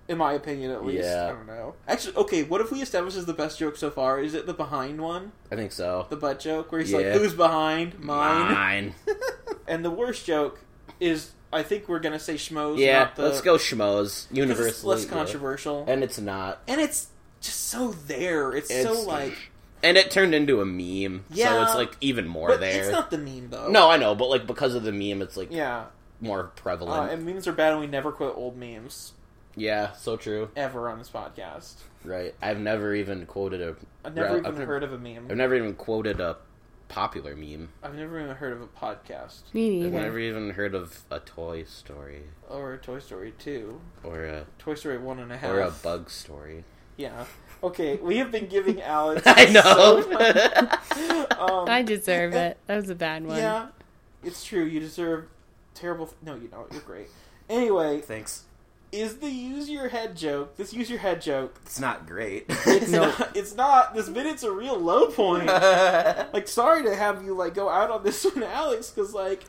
In 0.08 0.18
my 0.18 0.32
opinion, 0.32 0.72
at 0.72 0.84
least. 0.84 1.04
Yeah. 1.04 1.26
I 1.26 1.28
don't 1.28 1.46
know. 1.46 1.74
Actually, 1.86 2.16
okay, 2.16 2.42
what 2.42 2.60
if 2.60 2.72
we 2.72 2.82
establish 2.82 3.14
as 3.14 3.26
the 3.26 3.32
best 3.32 3.60
joke 3.60 3.76
so 3.76 3.90
far? 3.90 4.18
Is 4.20 4.34
it 4.34 4.44
the 4.44 4.52
behind 4.54 5.00
one? 5.00 5.30
I 5.52 5.54
think 5.56 5.70
so. 5.70 6.06
The 6.10 6.16
butt 6.16 6.40
joke? 6.40 6.72
Where 6.72 6.80
he's 6.80 6.90
Yeah. 6.90 6.96
like, 6.98 7.06
who's 7.20 7.32
behind? 7.34 8.00
Mine. 8.00 8.52
Mine. 8.52 8.94
And 9.68 9.84
the 9.84 9.90
worst 9.90 10.26
joke 10.26 10.58
is, 10.98 11.30
I 11.52 11.62
think 11.62 11.88
we're 11.88 11.98
gonna 12.00 12.18
say 12.18 12.34
schmoes. 12.34 12.78
Yeah, 12.78 13.00
not 13.00 13.16
the, 13.16 13.22
let's 13.24 13.40
go 13.40 13.56
schmoes. 13.56 14.26
Universally. 14.32 14.68
It's 14.68 14.84
less 14.84 15.04
yeah. 15.04 15.10
controversial, 15.10 15.84
And 15.88 16.02
it's 16.04 16.18
not. 16.18 16.60
and 16.68 16.80
it's 16.80 17.08
just 17.40 17.68
so 17.68 17.92
there. 17.92 18.52
It's, 18.52 18.68
so 18.68 19.00
like, 19.02 19.36
And 19.82 19.96
it 19.96 20.10
turned 20.10 20.34
into 20.34 20.60
a 20.60 20.64
meme. 20.66 21.24
So 21.30 21.34
Yeah. 21.36 21.64
it's 21.64 21.74
like 21.74 21.96
even 22.00 22.28
more 22.28 22.48
but 22.48 22.60
there. 22.60 22.82
it's 22.82 22.92
not 22.92 23.10
the 23.10 23.18
meme 23.18 23.48
though. 23.50 23.68
No, 23.68 23.90
I 23.90 23.96
know, 23.96 24.14
but 24.14 24.28
like 24.28 24.46
because 24.46 24.74
of 24.74 24.82
the 24.84 24.92
meme, 24.92 25.22
it's 25.22 25.36
like 25.36 25.50
Yeah, 25.50 25.86
more 26.20 26.40
uh, 26.44 26.46
prevalent. 26.60 27.12
and 27.12 27.24
memes 27.26 27.48
are 27.48 27.52
bad, 27.52 27.72
and 27.72 27.80
we 27.80 27.86
never 27.86 28.12
quote 28.12 28.36
old 28.36 28.56
memes 28.56 29.12
yeah, 29.56 29.92
so 29.94 30.16
true. 30.16 30.50
ever 30.54 30.88
on 30.88 30.98
this 30.98 31.10
podcast. 31.10 31.74
Right. 32.04 32.34
I've 32.40 32.60
never 32.60 32.94
even 32.94 33.26
quoted 33.26 33.60
a. 33.60 33.74
I've 34.04 34.14
never 34.14 34.28
Well, 34.28 34.36
even 34.38 34.46
I've 34.46 34.58
never- 34.58 34.66
heard 34.72 34.82
of 34.84 34.92
a 34.92 34.98
meme. 34.98 35.26
I've 35.30 35.36
never 35.36 35.54
even 35.56 35.74
quoted 35.74 36.20
a 36.20 36.36
popular 36.90 37.34
meme. 37.34 37.70
I've 37.82 37.94
never 37.94 38.20
even 38.20 38.36
heard 38.36 38.52
of 38.52 38.60
a 38.60 38.66
podcast 38.66 39.42
Me 39.54 39.78
I've 39.84 39.92
neither. 39.92 40.04
never 40.04 40.18
even 40.18 40.50
heard 40.50 40.74
of 40.74 41.00
a 41.10 41.20
Toy 41.20 41.64
Story 41.64 42.24
or 42.48 42.74
a 42.74 42.78
Toy 42.78 42.98
Story 42.98 43.32
Two, 43.38 43.80
or 44.04 44.24
a 44.24 44.44
Toy 44.58 44.74
Story 44.74 44.98
One 44.98 45.18
and 45.20 45.32
a 45.32 45.36
Half, 45.38 45.50
or 45.50 45.60
a 45.60 45.70
Bug 45.70 46.10
Story. 46.10 46.64
Yeah. 46.96 47.24
Okay, 47.62 47.96
we 47.96 48.16
have 48.18 48.30
been 48.32 48.46
giving 48.48 48.80
Alex. 48.82 49.22
I 49.24 49.44
know. 49.46 50.06
much- 50.10 51.38
um, 51.38 51.68
I 51.68 51.82
deserve 51.82 52.34
it. 52.34 52.58
That 52.66 52.76
was 52.76 52.90
a 52.90 52.94
bad 52.94 53.24
one. 53.24 53.36
Yeah, 53.38 53.68
it's 54.24 54.44
true. 54.44 54.64
You 54.64 54.80
deserve 54.80 55.26
terrible. 55.74 56.12
No, 56.22 56.34
you 56.34 56.48
don't. 56.48 56.70
You're 56.72 56.82
great. 56.82 57.08
Anyway, 57.48 58.00
Thanks. 58.00 58.44
Is 58.92 59.18
the 59.18 59.30
use 59.30 59.68
your 59.70 59.88
head 59.88 60.16
joke? 60.16 60.56
This 60.56 60.72
use 60.72 60.90
your 60.90 60.98
head 60.98 61.20
joke. 61.22 61.58
It's 61.64 61.78
not 61.80 62.06
great. 62.06 62.46
It's 62.66 62.90
Nope. 62.90 63.18
not. 63.18 63.36
It's 63.36 63.54
not. 63.54 63.94
This 63.94 64.08
minute's 64.08 64.42
a 64.42 64.50
real 64.50 64.78
low 64.78 65.06
point. 65.08 65.46
like, 66.32 66.48
sorry 66.48 66.82
to 66.84 66.94
have 66.94 67.24
you 67.24 67.34
like 67.34 67.54
go 67.54 67.68
out 67.68 67.90
on 67.90 68.02
this 68.02 68.24
one, 68.34 68.42
Alex, 68.42 68.90
because 68.90 69.14
like, 69.14 69.44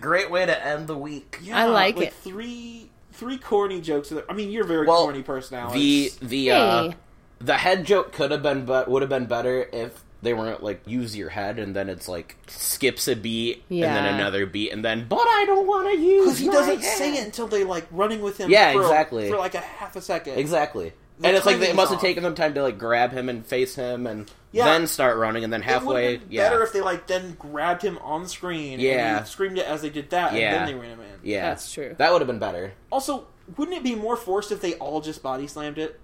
great 0.00 0.30
way 0.30 0.46
to 0.46 0.66
end 0.66 0.86
the 0.86 0.96
week. 0.96 1.38
yeah, 1.42 1.58
I 1.58 1.64
like 1.66 1.98
it. 1.98 2.12
Three, 2.14 2.90
three 3.12 3.38
corny 3.38 3.80
jokes. 3.80 4.12
I 4.28 4.32
mean, 4.32 4.50
you're 4.50 4.64
a 4.64 4.68
very 4.68 4.86
Well, 4.86 5.02
corny 5.04 5.22
person, 5.22 5.58
Alex. 5.58 5.74
The 5.74 6.12
the 6.22 6.50
uh, 6.52 6.92
the 7.38 7.54
head 7.58 7.84
joke 7.84 8.12
could 8.12 8.30
have 8.30 8.42
been 8.42 8.64
but 8.64 8.88
would 8.88 9.02
have 9.02 9.10
been 9.10 9.26
better 9.26 9.68
if 9.72 10.02
they 10.22 10.34
weren't 10.34 10.62
like 10.62 10.80
use 10.86 11.16
your 11.16 11.28
head, 11.28 11.58
and 11.58 11.74
then 11.76 11.88
it's 11.88 12.08
like 12.08 12.36
skips 12.48 13.06
a 13.08 13.14
beat 13.14 13.62
and 13.70 13.82
then 13.82 14.14
another 14.14 14.46
beat, 14.46 14.72
and 14.72 14.84
then 14.84 15.06
but 15.08 15.18
I 15.20 15.44
don't 15.46 15.66
want 15.66 15.88
to 15.92 15.98
use 16.00 16.24
Because 16.24 16.38
he 16.38 16.46
my 16.48 16.52
doesn't 16.54 16.80
head." 16.82 16.98
say 16.98 17.14
it 17.18 17.24
until 17.24 17.46
they 17.46 17.64
like 17.64 17.86
running 17.90 18.20
with 18.22 18.38
him. 18.38 18.50
Yeah, 18.50 18.72
for, 18.72 18.82
exactly. 18.82 19.28
For 19.30 19.36
like 19.36 19.54
a 19.54 19.60
half 19.60 19.94
a 19.96 20.00
second. 20.00 20.38
Exactly. 20.38 20.92
The 21.18 21.28
and 21.28 21.36
it's 21.36 21.46
like 21.46 21.56
they 21.56 21.66
timing's 21.66 21.76
must 21.76 21.92
have 21.92 22.00
taken 22.02 22.22
them 22.22 22.34
time 22.34 22.52
to 22.54 22.62
like 22.62 22.78
grab 22.78 23.10
him 23.12 23.28
and 23.30 23.46
face 23.46 23.74
him, 23.74 24.06
and 24.06 24.30
Yeah. 24.52 24.64
then 24.66 24.86
start 24.86 25.16
running, 25.16 25.44
and 25.44 25.52
then 25.52 25.62
halfway, 25.62 26.12
have 26.12 26.20
been 26.22 26.28
yeah, 26.32 26.48
better 26.50 26.62
if 26.62 26.72
they 26.74 26.82
like 26.82 27.06
then 27.06 27.36
grabbed 27.38 27.80
him 27.82 27.98
on 28.02 28.26
screen. 28.26 28.80
Yeah. 28.80 29.18
and 29.18 29.26
screamed 29.26 29.56
it 29.58 29.66
as 29.66 29.80
they 29.82 29.88
did 29.90 30.10
that, 30.10 30.34
Yeah. 30.34 30.54
and 30.54 30.56
then 30.56 30.66
they 30.66 30.74
ran 30.80 30.90
him 30.92 31.00
in. 31.00 31.06
yeah, 31.22 31.48
That's 31.50 31.72
true. 31.72 31.94
That 31.98 32.12
would 32.12 32.20
have 32.20 32.26
been 32.28 32.38
better. 32.38 32.72
Also, 32.92 33.28
wouldn't 33.56 33.76
it 33.76 33.82
be 33.82 33.94
more 33.94 34.16
forced 34.16 34.52
if 34.52 34.60
they 34.60 34.74
all 34.74 35.00
just 35.00 35.22
body 35.22 35.46
slammed 35.46 35.78
it? 35.78 35.98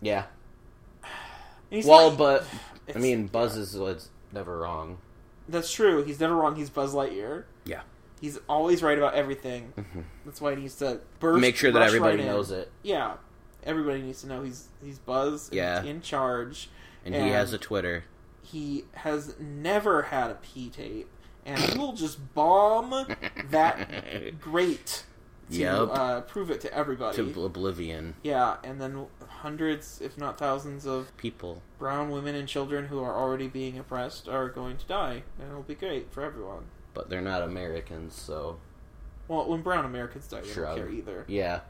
Yeah. 0.00 0.24
And 1.70 1.84
Well, 1.84 2.10
not- 2.10 2.18
but 2.18 2.44
I 2.94 2.98
mean, 2.98 3.26
Buzz 3.26 3.56
is 3.56 3.76
was 3.76 4.08
never 4.32 4.58
wrong. 4.58 4.98
that's 5.48 5.72
true. 5.72 6.02
He's 6.04 6.20
never 6.20 6.34
wrong. 6.36 6.56
He's 6.56 6.70
Buzz 6.70 6.94
Lightyear. 6.94 7.44
Yeah. 7.64 7.82
He's 8.20 8.38
always 8.48 8.82
right 8.82 8.96
about 8.98 9.14
everything. 9.14 9.72
Mhm. 9.76 10.04
That's 10.24 10.40
why 10.40 10.54
he 10.54 10.62
needs 10.62 10.76
to 10.76 11.00
burst. 11.20 11.40
Make 11.40 11.56
sure 11.56 11.70
that 11.72 11.82
everybody 11.82 12.16
right 12.16 12.20
in. 12.20 12.26
knows 12.26 12.50
it, 12.50 12.70
Yeah, 12.82 13.14
everybody 13.62 14.02
needs 14.02 14.22
to 14.22 14.26
know 14.28 14.42
he's 14.42 14.68
he's 14.82 14.98
Buzz. 14.98 15.48
and 15.48 15.56
Yeah. 15.56 15.82
he's 15.82 15.90
in 15.90 16.00
charge. 16.00 16.68
and, 17.04 17.14
he 17.14 17.28
has 17.30 17.52
a 17.52 17.58
Twitter. 17.58 18.04
He 18.42 18.84
has 18.94 19.34
never 19.38 20.02
had 20.02 20.30
a 20.30 20.34
P 20.34 20.68
tape, 20.70 21.08
and 21.44 21.58
he 21.58 21.78
will 21.78 21.92
just 21.92 22.34
bomb 22.34 23.06
that 23.50 24.40
great 24.40 25.04
to 25.50 25.56
Yep. 25.58 25.88
uh, 25.92 26.20
prove 26.22 26.50
it 26.50 26.60
to 26.62 26.72
everybody. 26.74 27.16
to 27.16 27.44
oblivion. 27.44 28.14
yeah, 28.22 28.56
and 28.64 28.80
then 28.80 29.06
hundreds, 29.28 30.00
if 30.00 30.18
not 30.18 30.38
thousands, 30.38 30.86
of 30.86 31.16
People. 31.16 31.62
brown 31.78 32.10
women 32.10 32.34
and 32.34 32.48
children 32.48 32.86
who 32.86 33.00
are 33.02 33.14
already 33.14 33.46
being 33.48 33.78
oppressed 33.78 34.28
are 34.28 34.48
going 34.48 34.76
to 34.76 34.86
die, 34.86 35.22
and 35.38 35.48
it'll 35.50 35.62
be 35.62 35.74
great 35.74 36.12
for 36.12 36.22
everyone. 36.24 36.64
But 36.94 37.10
they're 37.10 37.20
not 37.20 37.42
Americans, 37.42 38.14
so 38.14 38.58
Well, 39.28 39.48
when 39.48 39.62
brown 39.62 39.84
Americans 39.84 40.26
die, 40.28 40.40
they 40.40 40.48
Shrug. 40.48 40.76
don't 40.76 40.86
care 40.86 40.94
either. 40.94 41.24
yeah. 41.28 41.60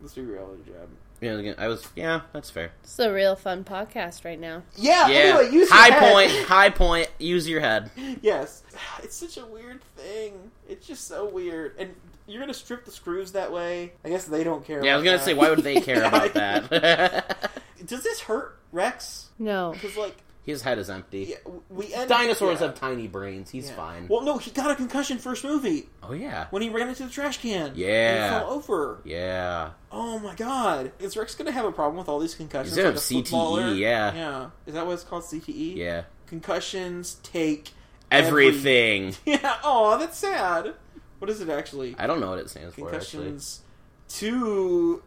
Let's 0.00 0.14
do 0.14 0.24
reality 0.24 0.62
jab. 0.66 0.88
Yeah, 1.20 1.34
again, 1.38 1.54
I 1.56 1.68
was. 1.68 1.86
Yeah, 1.94 2.22
that's 2.32 2.50
fair. 2.50 2.72
It's 2.82 2.98
a 2.98 3.12
real 3.12 3.36
fun 3.36 3.62
podcast 3.62 4.24
right 4.24 4.40
now. 4.40 4.64
Yeah. 4.74 5.06
Yeah. 5.06 5.14
Anyway, 5.38 5.44
use 5.54 5.68
your 5.70 5.78
high 5.78 5.90
head. 5.94 6.12
point. 6.12 6.30
High 6.48 6.70
point. 6.70 7.08
Use 7.20 7.48
your 7.48 7.60
head. 7.60 7.92
Yes, 8.20 8.64
it's 9.04 9.14
such 9.14 9.36
a 9.36 9.46
weird 9.46 9.80
thing. 9.96 10.50
It's 10.68 10.84
just 10.84 11.06
so 11.06 11.28
weird, 11.28 11.76
and 11.78 11.94
you're 12.26 12.40
gonna 12.40 12.54
strip 12.54 12.84
the 12.84 12.90
screws 12.92 13.32
that 13.32 13.52
way. 13.52 13.92
I 14.04 14.08
guess 14.08 14.24
they 14.24 14.44
don't 14.44 14.64
care. 14.64 14.84
Yeah, 14.84 14.94
I 14.94 14.96
was 14.96 15.04
gonna 15.04 15.18
that. 15.18 15.24
say, 15.24 15.34
why 15.34 15.50
would 15.50 15.60
they 15.60 15.80
care 15.80 15.96
Yeah, 16.02 16.08
about 16.08 16.34
that? 16.34 17.50
Does 17.86 18.02
this 18.02 18.20
hurt 18.20 18.58
Rex? 18.70 19.28
No. 19.38 19.72
Because 19.72 19.96
like, 19.96 20.16
His 20.44 20.62
head 20.62 20.78
is 20.78 20.88
empty. 20.88 21.26
yeah, 21.30 21.52
we 21.68 21.92
end, 21.92 22.08
Dinosaurs 22.08 22.60
yeah, 22.60 22.66
have 22.68 22.76
tiny 22.76 23.06
brains. 23.08 23.50
He's 23.50 23.68
yeah. 23.68 23.74
fine. 23.76 24.06
Well, 24.08 24.22
no, 24.22 24.38
he 24.38 24.50
got 24.50 24.70
a 24.70 24.74
concussion 24.76 25.18
first 25.18 25.44
movie 25.44 25.88
oh 26.02 26.12
yeah. 26.12 26.46
when 26.50 26.62
he 26.62 26.68
ran 26.70 26.88
into 26.88 27.04
the 27.04 27.10
trash 27.10 27.38
can. 27.38 27.68
and 27.68 27.76
Yeah. 27.76 28.24
he 28.34 28.38
fell 28.40 28.50
over. 28.50 29.00
Yeah. 29.04 29.70
Oh 29.90 30.18
my 30.20 30.34
god, 30.36 30.92
is 31.00 31.16
Rex 31.16 31.34
gonna 31.34 31.52
have 31.52 31.64
a 31.64 31.72
problem 31.72 31.96
with 31.98 32.08
all 32.08 32.18
these 32.20 32.34
concussions? 32.34 32.76
He's 32.76 32.76
gonna 32.76 32.94
like 32.94 32.98
a 32.98 33.14
have 33.14 33.24
CTE, 33.24 33.78
yeah. 33.78 34.14
yeah. 34.14 34.50
Is 34.66 34.74
that 34.74 34.86
what 34.86 34.92
it's 34.94 35.04
called? 35.04 35.24
CTE. 35.24 35.76
Yeah. 35.76 36.04
Concussions 36.26 37.16
take 37.22 37.70
every- 38.10 38.46
Everything. 38.48 39.14
Yeah. 39.26 39.56
Oh, 39.64 39.98
that's 39.98 40.18
sad. 40.18 40.74
What 41.22 41.30
is 41.30 41.40
it 41.40 41.48
actually? 41.48 41.94
I 42.00 42.08
don't 42.08 42.18
know 42.18 42.30
what 42.30 42.40
it 42.40 42.50
stands 42.50 42.74
for 42.74 42.92
actually. 42.92 43.26
concussions 43.26 43.60
to 44.08 45.04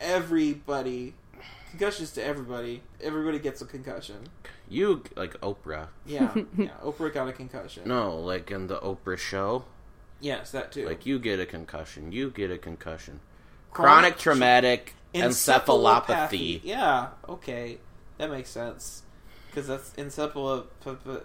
everybody. 0.00 1.14
Concussions 1.70 2.10
to 2.14 2.24
everybody. 2.24 2.82
Everybody 3.00 3.38
gets 3.38 3.62
a 3.62 3.64
concussion. 3.64 4.26
You 4.68 5.04
like 5.14 5.40
Oprah? 5.42 5.86
Yeah, 6.04 6.34
yeah. 6.58 6.70
Oprah 6.82 7.14
got 7.14 7.28
a 7.28 7.32
concussion. 7.32 7.84
No, 7.86 8.18
like 8.18 8.50
in 8.50 8.66
the 8.66 8.80
Oprah 8.80 9.16
show. 9.16 9.66
Yes, 10.18 10.50
that 10.50 10.72
too. 10.72 10.84
Like 10.84 11.06
you 11.06 11.20
get 11.20 11.38
a 11.38 11.46
concussion. 11.46 12.10
You 12.10 12.30
get 12.30 12.50
a 12.50 12.58
concussion. 12.58 13.20
Chronic 13.70 14.16
Chronic 14.16 14.18
traumatic 14.18 14.94
encephalopathy. 15.14 15.62
Encephalopathy. 15.62 16.60
Yeah. 16.64 17.10
Okay, 17.28 17.78
that 18.18 18.32
makes 18.32 18.50
sense. 18.50 19.04
Because 19.56 19.68
that's 19.68 19.90
encephalop. 19.92 20.66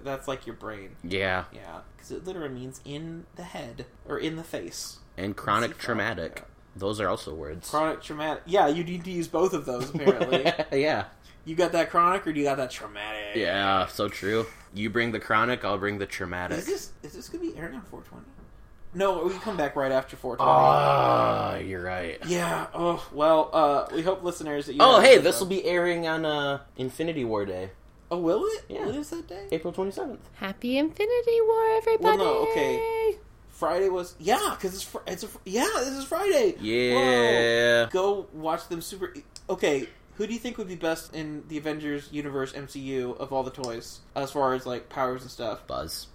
That's 0.06 0.26
like 0.26 0.48
your 0.48 0.56
brain. 0.56 0.96
Yeah. 1.04 1.46
Yeah. 1.54 1.82
Because 1.98 2.12
it 2.12 2.26
literally 2.26 2.54
means 2.54 2.80
in 2.86 3.26
the 3.36 3.44
head 3.44 3.88
or 4.08 4.18
in 4.18 4.38
the 4.38 4.44
face. 4.44 5.00
And 5.18 5.36
chronic 5.36 5.78
traumatic. 5.78 6.46
Those 6.74 7.02
are 7.02 7.10
also 7.10 7.36
words. 7.36 7.70
Chronic 7.70 8.02
traumatic. 8.02 8.44
Yeah, 8.46 8.70
you 8.70 8.86
need 8.86 9.04
to 9.04 9.12
use 9.12 9.28
both 9.28 9.52
of 9.52 9.66
those. 9.66 9.94
Apparently, 9.94 10.46
yeah. 10.82 11.08
you 11.44 11.56
got 11.58 11.74
that 11.74 11.90
chronic 11.90 12.26
or 12.26 12.32
do 12.32 12.40
you 12.40 12.46
got 12.46 12.56
that 12.56 12.72
traumatic? 12.72 13.36
Yeah, 13.36 13.88
so 13.88 14.08
true. 14.08 14.46
You 14.74 14.90
bring 14.90 15.12
the 15.12 15.20
chronic, 15.20 15.66
I'll 15.66 15.78
bring 15.78 15.98
the 15.98 16.06
traumatic. 16.06 16.60
Is 16.60 16.68
this 16.68 16.92
is 17.04 17.12
this 17.12 17.28
gonna 17.28 17.44
be 17.44 17.58
airing 17.58 17.76
on 17.76 17.82
420? 17.82 18.26
No, 18.94 19.26
we 19.26 19.34
come 19.40 19.58
back 19.58 19.76
right 19.76 19.92
after 19.92 20.16
420. 20.16 20.50
Ah, 20.50 21.58
you're 21.58 21.84
right. 21.84 22.18
yeah. 22.26 22.68
Oh 22.74 23.06
well. 23.12 23.50
Uh, 23.52 23.88
we 23.94 24.02
hope 24.02 24.24
listeners 24.24 24.68
that 24.68 24.74
you. 24.74 24.80
Oh, 24.82 25.02
hey, 25.02 25.16
this 25.16 25.24
this 25.26 25.40
will 25.42 25.48
be 25.48 25.66
airing 25.66 26.08
on 26.08 26.26
uh, 26.26 26.60
Infinity 26.78 27.26
War 27.26 27.46
Day, 27.46 27.72
Oh, 28.12 28.18
will 28.18 28.44
it? 28.46 28.66
Yeah. 28.70 28.86
What 28.86 28.96
is 28.96 29.10
that 29.12 29.28
day? 29.28 29.48
April 29.54 29.72
27th. 29.74 30.18
Happy 30.34 30.78
Infinity 30.78 31.42
War, 31.48 31.78
everybody. 31.78 32.18
Well, 32.18 32.18
no, 32.18 32.48
okay. 32.52 33.16
Friday 33.50 33.90
was 33.90 34.16
yeah, 34.20 34.50
because 34.56 34.74
it's 34.74 34.84
fr- 34.84 34.98
it's 35.08 35.24
a 35.24 35.28
fr- 35.28 35.38
yeah. 35.46 35.68
This 35.78 35.90
is 35.90 36.04
Friday. 36.06 36.56
Yeah. 36.60 37.84
Whoa. 37.86 37.90
Go 37.92 38.28
watch 38.34 38.68
them. 38.68 38.82
Super. 38.82 39.14
Okay. 39.50 39.88
Who 40.16 40.28
do 40.28 40.34
you 40.34 40.40
think 40.40 40.58
would 40.58 40.68
be 40.68 40.76
best 40.76 41.16
in 41.16 41.44
the 41.48 41.58
Avengers 41.58 42.10
universe 42.12 42.52
MCU 42.54 43.18
of 43.18 43.32
all 43.32 43.44
the 43.44 43.52
toys 43.52 44.02
as 44.16 44.32
far 44.32 44.54
as 44.56 44.66
like 44.66 44.90
powers 44.90 45.22
and 45.22 45.32
stuff? 45.32 45.66
Buzz. 45.68 46.08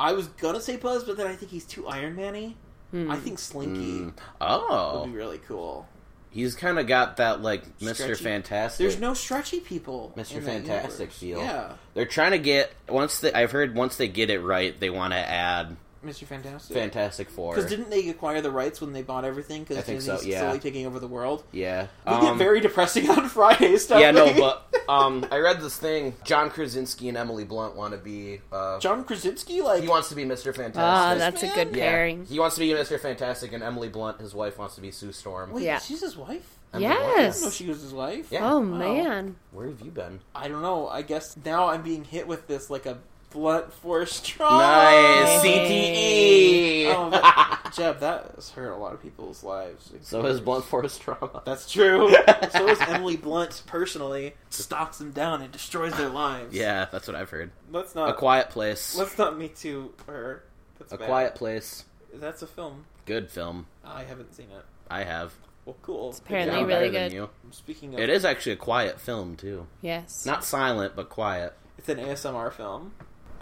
I 0.00 0.12
was 0.12 0.28
gonna 0.28 0.60
say 0.60 0.76
Buzz, 0.76 1.04
but 1.04 1.16
then 1.16 1.26
I 1.26 1.36
think 1.36 1.50
he's 1.52 1.64
too 1.66 1.86
Iron 1.86 2.16
Man-y. 2.16 2.54
Hmm. 2.92 3.10
I 3.10 3.16
think 3.16 3.38
Slinky 3.38 4.00
Mm. 4.00 4.04
would 4.06 4.14
Oh. 4.40 5.04
be 5.06 5.12
really 5.12 5.38
cool. 5.38 5.86
He's 6.32 6.54
kind 6.54 6.78
of 6.78 6.86
got 6.86 7.18
that, 7.18 7.42
like, 7.42 7.78
Mr. 7.78 7.94
Stretchy. 7.94 8.24
Fantastic. 8.24 8.78
There's 8.78 8.98
no 8.98 9.12
stretchy 9.14 9.60
people. 9.60 10.12
Mr. 10.16 10.36
in 10.36 10.42
Fantastic 10.42 11.12
feel. 11.12 11.38
Yeah, 11.40 11.74
They're 11.94 12.06
trying 12.06 12.30
to 12.32 12.38
get, 12.38 12.72
once 12.88 13.20
they, 13.20 13.32
I've 13.32 13.50
heard 13.52 13.74
once 13.74 13.96
they 13.96 14.08
get 14.08 14.30
it 14.30 14.40
right, 14.40 14.78
they 14.80 14.88
want 14.90 15.12
to 15.12 15.18
add 15.18 15.76
Mr. 16.04 16.24
Fantastic. 16.24 16.76
Fantastic 16.76 17.30
Four. 17.30 17.54
Because 17.54 17.70
didn't 17.70 17.90
they 17.90 18.08
acquire 18.08 18.40
the 18.40 18.50
rights 18.50 18.80
when 18.80 18.92
they 18.92 19.02
bought 19.02 19.24
everything? 19.24 19.62
Because 19.62 19.84
think 19.84 19.98
Disney's 20.00 20.20
so, 20.22 20.26
yeah. 20.26 20.40
slowly 20.40 20.58
taking 20.58 20.86
over 20.86 20.98
the 20.98 21.06
world. 21.08 21.44
yeah. 21.52 21.86
We 22.06 22.12
Um, 22.12 22.20
get 22.22 22.36
very 22.36 22.60
depressing 22.60 23.08
on 23.10 23.28
Fridays. 23.28 23.86
Don't 23.86 24.00
yeah, 24.00 24.10
no, 24.10 24.32
but 24.34 24.66
um, 24.88 25.24
I 25.30 25.38
read 25.38 25.60
this 25.60 25.76
thing. 25.76 26.14
John 26.24 26.50
Krasinski 26.50 27.08
and 27.08 27.16
Emily 27.16 27.44
Blunt 27.44 27.76
want 27.76 27.92
to 27.92 27.98
be. 27.98 28.40
Uh, 28.50 28.78
John 28.80 29.04
Krasinski, 29.04 29.60
like 29.62 29.82
he 29.82 29.88
wants 29.88 30.08
to 30.08 30.14
be 30.14 30.24
Mr. 30.24 30.54
Fantastic. 30.54 30.76
Ah, 30.82 31.14
that's 31.16 31.42
a 31.42 31.46
man? 31.46 31.54
good 31.54 31.76
yeah, 31.76 31.90
pairing. 31.90 32.26
he 32.26 32.38
wants 32.38 32.56
to 32.56 32.60
be 32.60 32.68
Mr. 32.70 32.98
Fantastic, 32.98 33.52
and 33.52 33.62
Emily 33.62 33.88
Blunt, 33.88 34.20
his 34.20 34.34
wife, 34.34 34.58
wants 34.58 34.74
to 34.74 34.80
be 34.80 34.90
Sue 34.90 35.12
Storm. 35.12 35.50
Oh, 35.52 35.56
wait, 35.56 35.64
Yeah. 35.64 35.78
she's 35.78 36.00
his 36.00 36.16
wife. 36.16 36.58
Emily 36.74 36.88
Blunt, 36.88 37.02
I 37.02 37.22
didn't 37.28 37.42
know 37.42 37.50
she 37.50 37.66
was 37.66 37.82
his 37.82 37.92
wife. 37.92 38.28
Yeah. 38.32 38.50
Oh 38.50 38.58
Wow. 38.60 38.64
man. 38.78 39.36
Where 39.52 39.66
have 39.68 39.80
you 39.82 39.90
been? 39.90 40.20
I 40.34 40.48
don't 40.48 40.62
know. 40.62 40.88
I 40.88 41.02
guess 41.02 41.36
now 41.44 41.68
I'm 41.68 41.82
being 41.82 42.02
hit 42.04 42.26
with 42.26 42.46
this 42.48 42.70
like 42.70 42.86
a 42.86 42.98
blunt 43.32 43.72
force 43.72 44.20
trauma. 44.20 44.58
Nice 44.62 45.42
CTE. 45.44 46.86
Oh, 46.94 47.10
that, 47.10 47.72
Jeb, 47.76 48.00
that 48.00 48.32
has 48.34 48.50
hurt 48.50 48.70
a 48.72 48.76
lot 48.76 48.92
of 48.92 49.02
people's 49.02 49.42
lives. 49.42 49.92
so 50.02 50.22
has 50.22 50.40
Blunt 50.40 50.64
Force 50.64 50.98
trauma. 50.98 51.42
That's 51.44 51.70
true. 51.70 52.14
so 52.52 52.68
is 52.68 52.80
Emily 52.82 53.16
Blunt 53.16 53.62
personally 53.66 54.34
stalks 54.50 54.98
them 54.98 55.10
down 55.12 55.40
and 55.42 55.50
destroys 55.50 55.94
their 55.96 56.08
lives. 56.10 56.54
Yeah, 56.54 56.86
that's 56.92 57.06
what 57.08 57.16
I've 57.16 57.30
heard. 57.30 57.50
Let's 57.70 57.94
not 57.94 58.10
A. 58.10 58.12
Quiet 58.14 58.50
Place. 58.50 58.94
let's 58.96 59.16
not 59.16 59.38
me 59.38 59.48
too 59.48 59.94
her. 60.06 60.44
That's 60.78 60.92
A 60.92 60.98
bad. 60.98 61.06
Quiet 61.08 61.34
Place. 61.34 61.84
That's 62.14 62.42
a 62.42 62.46
film. 62.46 62.84
Good 63.06 63.30
film. 63.30 63.66
I 63.84 64.04
haven't 64.04 64.34
seen 64.34 64.46
it. 64.50 64.64
I 64.90 65.04
have. 65.04 65.32
Well, 65.64 65.76
cool. 65.82 66.10
It's 66.10 66.18
apparently 66.18 66.58
I'm 66.58 66.66
really 66.66 66.90
good. 66.90 67.12
you. 67.12 67.30
Speaking 67.52 67.94
of, 67.94 68.00
It 68.00 68.10
is 68.10 68.24
actually 68.24 68.52
a 68.52 68.56
quiet 68.56 69.00
film 69.00 69.36
too. 69.36 69.66
Yes. 69.80 70.26
Not 70.26 70.44
silent, 70.44 70.94
but 70.96 71.08
quiet. 71.08 71.54
It's 71.78 71.88
an 71.88 71.98
ASMR 71.98 72.52
film. 72.52 72.92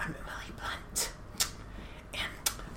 I'm 0.00 0.14
Emily 0.18 0.52
Blunt, 0.58 1.12
and 2.14 2.22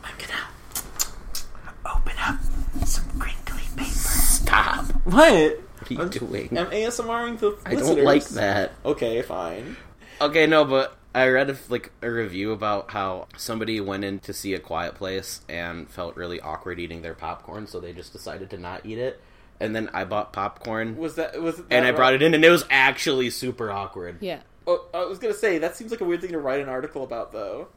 I'm 0.03 0.15
gonna 0.17 1.95
open 1.95 2.13
up 2.19 2.85
some 2.85 3.05
crinkly 3.19 3.61
paper. 3.77 3.89
Stop. 3.91 4.85
What? 5.05 5.13
What 5.13 5.91
are 5.91 5.93
you 5.93 5.99
I'm- 5.99 6.09
doing? 6.09 6.57
I'm 6.57 6.67
ASMRing 6.67 7.39
the 7.39 7.57
I 7.65 7.75
don't 7.75 8.03
like 8.03 8.25
that. 8.29 8.73
Okay, 8.85 9.21
fine. 9.21 9.77
Okay, 10.21 10.45
no, 10.47 10.65
but 10.65 10.97
I 11.15 11.27
read 11.29 11.49
a, 11.49 11.57
like 11.69 11.91
a 12.01 12.09
review 12.09 12.51
about 12.51 12.91
how 12.91 13.27
somebody 13.37 13.79
went 13.79 14.03
in 14.03 14.19
to 14.19 14.33
see 14.33 14.53
a 14.53 14.59
quiet 14.59 14.95
place 14.95 15.41
and 15.49 15.89
felt 15.89 16.15
really 16.15 16.39
awkward 16.41 16.79
eating 16.79 17.01
their 17.01 17.13
popcorn, 17.13 17.67
so 17.67 17.79
they 17.79 17.93
just 17.93 18.11
decided 18.13 18.49
to 18.51 18.57
not 18.57 18.85
eat 18.85 18.97
it. 18.97 19.21
And 19.59 19.75
then 19.75 19.89
I 19.93 20.03
bought 20.03 20.33
popcorn 20.33 20.97
Was 20.97 21.15
that 21.15 21.41
was 21.41 21.59
it 21.59 21.65
and 21.69 21.85
that 21.85 21.93
I 21.93 21.95
brought 21.95 22.13
it 22.13 22.21
in, 22.21 22.33
and 22.33 22.43
it 22.43 22.49
was 22.49 22.65
actually 22.69 23.29
super 23.29 23.71
awkward. 23.71 24.17
Yeah. 24.19 24.39
Oh, 24.67 24.85
I 24.93 25.05
was 25.05 25.19
gonna 25.19 25.33
say 25.33 25.57
that 25.59 25.75
seems 25.75 25.91
like 25.91 26.01
a 26.01 26.05
weird 26.05 26.21
thing 26.21 26.31
to 26.31 26.39
write 26.39 26.61
an 26.61 26.69
article 26.69 27.03
about, 27.03 27.31
though. 27.31 27.67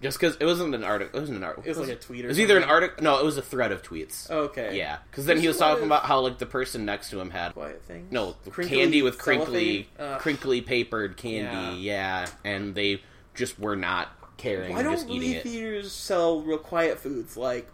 Just 0.00 0.18
because 0.18 0.36
it 0.40 0.44
wasn't 0.44 0.74
an 0.74 0.82
article, 0.82 1.16
it 1.16 1.20
wasn't 1.20 1.38
an 1.38 1.44
article. 1.44 1.64
It 1.64 1.68
was 1.68 1.78
like 1.78 1.96
a 1.96 2.00
tweet 2.00 2.22
or 2.24 2.24
It 2.24 2.28
was 2.30 2.40
either 2.40 2.56
an 2.56 2.64
article. 2.64 3.04
No, 3.04 3.20
it 3.20 3.24
was 3.24 3.36
a 3.36 3.42
thread 3.42 3.70
of 3.70 3.82
tweets. 3.84 4.28
Okay. 4.28 4.76
Yeah, 4.76 4.98
because 5.08 5.26
then 5.26 5.38
he 5.38 5.46
was 5.46 5.58
There's 5.58 5.60
a 5.60 5.64
lot 5.64 5.70
talking 5.74 5.86
about 5.86 6.04
how 6.06 6.18
like 6.20 6.38
the 6.38 6.46
person 6.46 6.84
next 6.84 7.10
to 7.10 7.20
him 7.20 7.30
had 7.30 7.52
Quiet 7.52 7.84
thing. 7.84 8.08
no 8.10 8.34
Crinkly 8.50 8.76
candy 8.78 9.02
with 9.02 9.16
crinkly? 9.18 9.88
Ugh. 10.00 10.20
crinkly 10.20 10.60
papered 10.60 11.16
candy. 11.16 11.80
Yeah. 11.82 12.26
and 12.44 12.74
they 12.74 13.00
just 13.34 13.60
were 13.60 13.76
not 13.76 14.08
caring 14.38 14.74
Why 14.74 14.82
don't 14.82 14.94
just 14.94 15.06
eating 15.06 15.20
movie 15.20 15.34
it. 15.36 15.42
theaters 15.44 15.92
sell 15.92 16.40
real 16.40 16.58
quiet 16.58 16.98
foods 16.98 17.36
like 17.36 17.68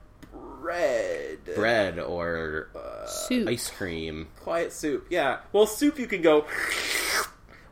bread, 0.61 1.39
Bread 1.55 1.99
or 1.99 2.69
Soup. 3.07 3.49
ice 3.49 3.71
cream. 3.71 4.29
quiet 4.41 4.75
soup? 4.75 5.07
Yeah. 5.09 5.39
Well, 5.55 5.67
soup 5.67 5.99
you 5.99 6.07
can 6.07 6.21
go. 6.21 6.45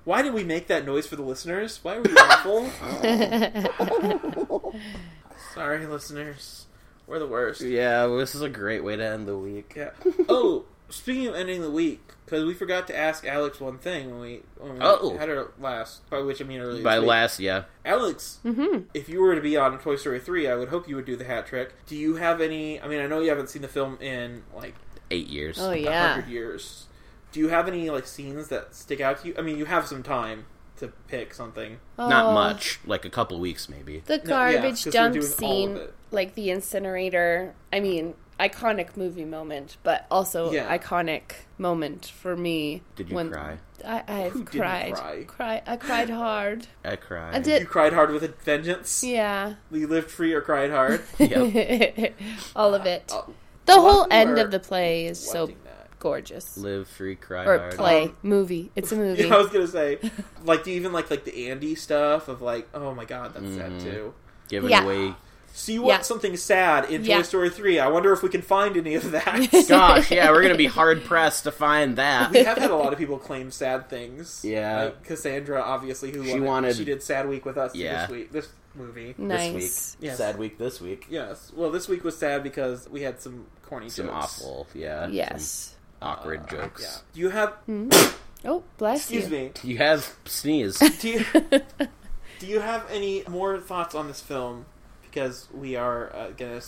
Why 0.07 0.23
did 0.23 0.33
we 0.35 0.45
make 0.45 0.69
that 0.69 0.87
noise 0.87 1.07
for 1.07 1.17
the 1.17 1.23
listeners? 1.23 1.81
Why 1.83 1.97
were 1.99 2.03
we 2.05 2.15
awful? 2.17 2.71
Sorry, 5.55 5.85
listeners. 5.85 6.67
We're 7.07 7.19
the 7.19 7.27
worst. 7.27 7.61
Yeah, 7.61 8.07
this 8.07 8.35
is 8.35 8.41
a 8.43 8.49
great 8.49 8.83
way 8.85 8.97
to 8.97 9.05
end 9.05 9.27
the 9.29 9.37
week. 9.37 9.75
Yeah. 9.77 9.91
Oh, 10.29 10.65
speaking 10.89 11.27
of 11.27 11.35
ending 11.35 11.61
the 11.61 11.71
week, 11.71 12.01
because 12.25 12.45
we 12.45 12.55
forgot 12.55 12.87
to 12.87 12.97
ask 12.97 13.27
Alex 13.27 13.59
one 13.61 13.79
thing 13.79 14.11
when 14.13 14.21
we, 14.21 14.43
when 14.59 14.75
we 14.75 14.79
Oh. 14.81 15.17
had 15.19 15.29
our 15.29 15.51
last, 15.61 16.09
by 16.09 16.21
which 16.21 16.41
I 16.41 16.45
mean 16.45 16.61
earlier. 16.61 16.85
By 16.85 17.01
week. 17.01 17.09
last, 17.09 17.41
yeah. 17.41 17.65
Alex, 17.85 18.39
Mm-hmm. 18.45 18.83
if 18.95 19.09
you 19.09 19.21
were 19.21 19.35
to 19.35 19.41
be 19.41 19.57
on 19.57 19.77
Toy 19.81 19.97
Story 19.97 20.21
3, 20.21 20.49
I 20.49 20.55
would 20.55 20.69
hope 20.69 20.89
you 20.89 20.95
would 20.97 21.05
do 21.07 21.17
the 21.17 21.25
hat 21.25 21.47
trick. 21.49 21.73
Do 21.87 21.97
you 21.97 22.15
have 22.17 22.41
any, 22.41 22.81
I 22.81 22.87
mean, 22.87 23.01
I 23.01 23.09
know 23.09 23.19
you 23.21 23.29
haven't 23.31 23.49
seen 23.51 23.63
the 23.63 23.69
film 23.69 23.99
in 24.01 24.45
like 24.55 24.75
Eight 25.11 25.27
years. 25.29 25.59
Oh 25.61 25.73
yeah. 25.73 26.15
hundred 26.15 26.29
years. 26.31 26.87
Do 27.33 27.41
you 27.41 27.49
have 27.49 27.69
any 27.69 27.91
like 27.91 28.07
scenes 28.07 28.49
that 28.49 28.75
stick 28.75 29.01
out 29.01 29.21
to 29.23 29.29
you? 29.29 29.35
I 29.39 29.43
mean, 29.43 29.59
you 29.59 29.65
have 29.67 29.87
some 29.87 30.03
time 30.03 30.47
to 30.79 30.89
pick 31.09 31.33
something. 31.35 31.79
Not 31.99 32.27
Oh, 32.27 32.33
much. 32.33 32.81
Like 32.87 33.05
a 33.05 33.11
couple 33.11 33.39
weeks, 33.41 33.69
maybe. 33.69 34.03
The 34.07 34.19
No, 34.19 34.23
yeah, 34.25 34.53
garbage 34.53 34.85
'cause 34.85 34.87
we're 34.87 34.91
dump 34.93 35.15
doing 35.15 35.25
all 35.25 35.31
of 35.33 35.37
scene, 35.39 35.89
like 36.11 36.35
the 36.35 36.51
incinerator. 36.51 37.55
I 37.73 37.81
mean, 37.81 38.15
iconic 38.39 38.97
movie 38.97 39.25
moment, 39.25 39.79
but 39.83 40.07
also 40.11 40.51
Yeah. 40.53 40.77
iconic 40.77 41.33
moment 41.59 42.07
for 42.07 42.37
me. 42.37 42.83
Did 42.95 43.09
you 43.11 43.17
when 43.17 43.31
cry? 43.31 43.57
I, 43.87 44.03
I 44.07 44.29
Who 44.29 44.41
didn't 44.45 44.61
cried. 44.61 44.95
cry? 44.95 45.25
Cry. 45.27 45.63
I 45.67 45.77
cried 45.77 46.11
hard. 46.11 46.67
I 46.85 46.97
cried. 46.97 47.35
I 47.35 47.39
did. 47.41 47.63
You 47.63 47.69
cried 47.69 47.93
hard 47.95 48.11
with 48.11 48.23
a 48.25 48.29
vengeance. 48.29 49.03
Yeah. 49.05 49.55
You 49.71 49.87
lived 49.87 50.11
free 50.11 50.33
or 50.35 50.41
cried 50.43 50.71
hard. 50.71 51.03
Yep. 51.19 52.15
All 52.57 52.75
of 52.75 52.85
it. 52.87 53.11
Oh, 53.15 53.33
The 53.65 53.75
whole 53.81 54.07
end 54.11 54.39
of 54.39 54.51
the 54.51 54.61
play 54.61 55.07
is 55.07 55.19
so 55.19 55.41
wanting 55.41 55.57
that. 55.65 55.66
Gorgeous. 55.99 56.57
Live 56.57 56.89
free, 56.89 57.15
cry 57.17 57.45
Or 57.45 57.59
hard. 57.59 57.75
play 57.77 58.03
Um, 58.05 58.17
movie. 58.23 58.71
It's 58.77 58.93
a 58.93 58.97
movie. 58.97 59.25
Yeah, 59.25 59.35
I 59.35 59.39
was 59.39 59.49
gonna 59.51 59.67
say, 59.67 59.99
like, 60.45 60.65
do 60.65 60.71
you 60.71 60.77
even 60.77 60.93
like 60.93 61.11
like 61.11 61.25
the 61.25 61.49
Andy 61.51 61.75
stuff 61.75 62.29
of 62.29 62.43
like, 62.43 62.69
oh 62.75 62.95
my 62.95 63.05
god, 63.05 63.35
that's 63.35 63.55
sad 63.55 63.73
Mhm. 63.73 63.83
too. 63.83 64.15
Giving 64.49 64.71
Yeah. 64.71 64.85
away. 64.85 65.15
So 65.53 65.73
you 65.73 65.81
want 65.81 66.01
Yeah. 66.01 66.03
something 66.03 66.37
sad 66.37 66.91
in 66.91 67.01
Toy 67.01 67.09
Yeah. 67.09 67.23
Story 67.23 67.49
three? 67.49 67.79
I 67.79 67.89
wonder 67.89 68.13
if 68.13 68.23
we 68.23 68.29
can 68.29 68.43
find 68.43 68.77
any 68.77 68.95
of 68.95 69.11
that. 69.13 69.49
Gosh, 69.69 70.11
yeah, 70.11 70.31
we're 70.31 70.43
gonna 70.43 70.55
be 70.55 70.67
hard 70.67 71.03
pressed 71.05 71.45
to 71.45 71.51
find 71.51 71.97
that. 71.97 72.31
we 72.31 72.43
have 72.45 72.59
had 72.59 72.71
a 72.71 72.77
lot 72.77 72.93
of 72.93 72.99
people 72.99 73.19
claim 73.19 73.51
sad 73.51 73.89
things. 73.89 74.43
Yeah. 74.45 74.85
like 74.85 75.03
Cassandra, 75.05 75.63
obviously, 75.63 76.13
who 76.13 76.23
She 76.25 76.33
wanted, 76.33 76.45
wanted- 76.47 76.77
she 76.77 76.85
did 76.85 77.03
Sad 77.03 77.27
Week 77.29 77.47
with 77.47 77.57
us 77.57 77.75
Yeah. 77.75 78.03
this 78.03 78.11
week, 78.11 78.33
this 78.33 78.49
movie. 78.75 79.15
nice. 79.17 79.53
This 79.55 79.97
week. 80.03 80.07
Yes. 80.09 80.19
Sad 80.19 80.39
week 80.39 80.59
this 80.59 80.79
week. 80.83 81.07
Yes, 81.09 81.51
well, 81.57 81.71
this 81.71 81.89
week 81.89 82.05
was 82.05 82.19
sad 82.19 82.43
because 82.43 82.87
we 82.91 83.01
had 83.01 83.23
some 83.23 83.47
corny 83.65 83.89
Some 83.89 84.09
jokes. 84.09 84.43
awful, 84.43 84.67
yeah. 84.75 85.05
some 85.05 85.13
Yes. 85.15 85.75
Awkward 86.03 86.43
Uh, 86.45 86.47
jokes. 86.51 86.83
Yeah. 86.83 87.15
Do 87.15 87.21
you 87.21 87.29
have? 87.31 87.53
Oh, 88.45 88.63
bless 88.77 89.01
Excuse 89.11 89.25
you. 89.25 89.31
me. 89.31 89.51
You 89.65 89.79
have 89.79 90.15
sneeze. 90.25 90.79
Do 91.01 91.09
you, 91.09 91.25
do 92.39 92.47
you 92.47 92.61
have 92.61 92.85
any 92.93 93.25
more 93.29 93.59
thoughts 93.59 93.95
on 93.97 94.07
this 94.07 94.21
film? 94.21 94.67
Because 95.03 95.49
we 95.53 95.75
are 95.75 96.15
uh, 96.15 96.29
gonna 96.37 96.61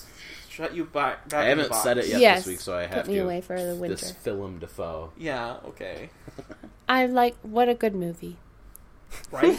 shut 0.49 0.75
you 0.75 0.87
back. 0.87 1.29
back 1.29 1.45
I 1.47 1.51
in 1.51 1.59
the 1.59 1.63
haven't 1.65 1.71
box. 1.71 1.83
said 1.85 1.99
it 1.99 2.09
yet 2.09 2.21
Yes. 2.21 2.39
this 2.41 2.47
week, 2.49 2.61
so 2.61 2.75
I 2.77 2.81
have 2.83 2.91
Put 2.91 2.97
have 2.97 3.09
me 3.09 3.15
to. 3.17 3.21
away 3.21 3.41
for 3.43 3.63
the 3.63 3.77
winter. 3.77 3.95
This 3.97 4.11
film 4.11 4.59
Defoe. 4.59 5.13
Yeah. 5.17 5.59
Okay. 5.67 6.11
I 6.89 7.07
like. 7.07 7.37
What 7.43 7.69
a 7.69 7.75
good 7.75 7.95
movie. 7.95 8.39
Right. 9.31 9.57